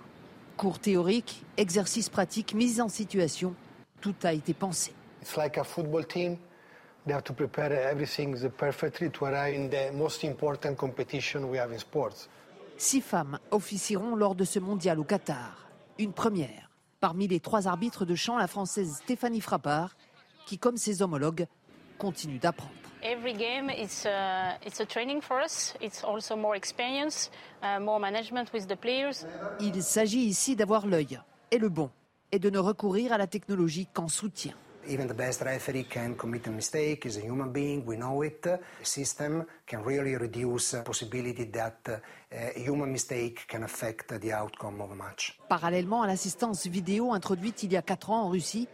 Cours 0.57 0.79
théoriques, 0.79 1.45
exercices 1.59 2.09
pratiques, 2.09 2.55
mise 2.55 2.81
en 2.81 2.89
situation, 2.89 3.55
tout 4.01 4.15
a 4.23 4.33
été 4.33 4.55
pensé. 4.55 4.95
It's 5.21 5.37
like 5.37 5.59
a 5.59 5.65
football 5.65 6.07
team. 6.07 6.39
They 7.07 7.13
have 7.13 7.25
to 7.25 7.35
prepare 7.35 7.73
everything 7.73 8.35
perfectly 8.57 9.11
to 9.11 9.27
arrive 9.27 9.55
in 9.55 9.69
the 9.69 9.93
most 9.95 10.25
important 10.25 10.77
competition 10.77 11.45
we 11.45 11.59
have 11.59 11.73
in 11.73 11.79
sports. 11.79 12.27
Six 12.81 13.03
femmes 13.03 13.39
officieront 13.51 14.17
lors 14.17 14.35
de 14.35 14.45
ce 14.45 14.59
mondial 14.59 14.99
au 14.99 15.05
Qatar. 15.05 15.69
Une 15.99 16.15
première. 16.15 16.71
Parmi 16.99 17.29
les 17.29 17.39
trois 17.39 17.69
arbitres 17.69 18.07
de 18.07 18.15
chant, 18.15 18.39
la 18.39 18.47
française 18.47 19.01
Stéphanie 19.03 19.43
Frappard, 19.43 19.95
qui, 20.47 20.57
comme 20.59 20.79
ses 20.79 21.03
homologues, 21.03 21.47
continue 21.99 22.39
d'apprendre. 22.39 22.73
Every 23.03 23.35
game 23.35 23.69
is 23.69 24.07
uh, 24.07 24.57
it's 24.67 24.81
a 24.81 24.87
training 24.87 25.21
for 25.21 25.43
us. 25.45 25.75
It's 25.83 26.03
also 26.03 26.37
more 26.37 26.57
experience, 26.57 27.31
uh, 27.63 27.79
more 27.83 28.01
management 28.01 28.51
with 28.55 28.67
the 28.67 28.77
players. 28.77 29.27
Il 29.61 29.83
s'agit 29.83 30.25
ici 30.25 30.57
d'avoir 30.57 30.87
l'œil 30.87 31.21
et 31.51 31.59
le 31.59 31.69
bon, 31.69 31.91
et 32.33 32.39
de 32.39 32.49
ne 32.49 32.59
recourir 32.59 33.13
à 33.13 33.19
la 33.19 33.27
technologie 33.27 33.89
qu'en 33.93 34.09
soutien. 34.09 34.55
Even 34.87 35.07
the 35.07 35.15
best 35.15 35.43
referee 35.43 35.85
can 35.85 36.15
commit 36.15 36.47
a 36.47 36.51
mistake. 36.51 37.05
He's 37.05 37.19
a 37.19 37.21
human 37.21 37.53
being. 37.53 37.85
We 37.87 37.97
know 37.97 38.23
it. 38.23 38.43
The 38.43 38.59
system 38.83 39.45
can 39.67 39.85
really 39.85 40.17
reduce 40.17 40.73
the 40.73 40.83
possibility 40.83 41.45
that 41.45 41.89
uh, 41.89 41.99
a 42.33 42.61
human 42.61 42.91
mistake 42.91 43.47
can 43.47 43.63
affect 43.63 44.21
the 44.21 44.33
outcome 44.33 44.81
of 44.81 44.91
a 44.91 44.95
match. 44.95 45.39
Parallèlement 45.49 46.03
à 46.03 46.07
l'assistance 46.07 46.67
vidéo 46.67 47.13
introduite 47.13 47.63
il 47.63 47.73
y 47.73 47.77
a 47.77 47.83
4 47.83 48.11
ans 48.11 48.23
en 48.23 48.29
Russie, 48.29 48.69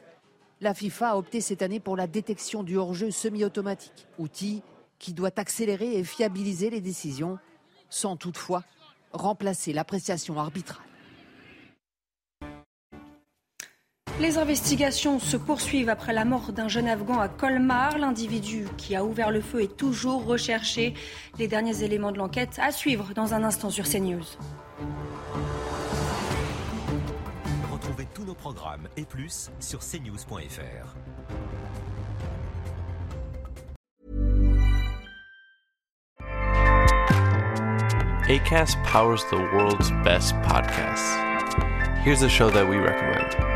la 0.61 0.75
FIFA 0.75 1.11
a 1.11 1.17
opté 1.17 1.41
cette 1.41 1.63
année 1.63 1.81
pour 1.81 1.97
la 1.97 2.07
détection 2.07 2.63
du 2.63 2.77
hors-jeu 2.77 3.11
semi-automatique, 3.11 4.07
outil 4.19 4.63
qui 4.99 5.13
doit 5.13 5.33
accélérer 5.37 5.99
et 5.99 6.05
fiabiliser 6.05 6.71
les 6.71 6.81
décisions, 6.81 7.39
sans 7.91 8.17
toutefois 8.17 8.63
remplacer 9.13 9.73
l'appréciation 9.73 10.39
arbitrale. 10.39 10.81
Les 14.19 14.39
investigations 14.39 15.19
se 15.19 15.37
poursuivent 15.37 15.91
après 15.91 16.15
la 16.15 16.25
mort 16.25 16.53
d'un 16.53 16.69
jeune 16.69 16.89
Afghan 16.89 17.21
à 17.21 17.29
Colmar. 17.29 17.99
L'individu 17.99 18.67
qui 18.79 18.97
a 18.97 19.05
ouvert 19.05 19.31
le 19.31 19.43
feu 19.43 19.63
est 19.63 19.77
toujours 19.77 20.25
recherché. 20.25 20.95
Les 21.39 21.49
derniers 21.49 21.83
éléments 21.83 22.13
de 22.13 22.19
l'enquête 22.19 22.59
à 22.63 22.73
suivre 22.73 23.13
dans 23.15 23.35
un 23.35 23.45
instant 23.45 23.69
sur 23.69 23.85
CNews. 23.85 24.25
Retrouvez 27.71 28.07
tous 28.15 28.25
nos 28.25 28.35
programmes 28.35 28.89
et 28.97 29.05
plus 29.05 29.51
sur 29.61 29.81
cnews.fr. 29.81 30.97
ACAST 38.29 38.77
powers 38.83 39.23
the 39.31 39.37
world's 39.53 39.91
best 40.03 40.35
podcasts. 40.43 41.17
Here's 42.03 42.23
a 42.23 42.29
show 42.29 42.51
that 42.51 42.67
we 42.67 42.77
recommend. 42.77 43.56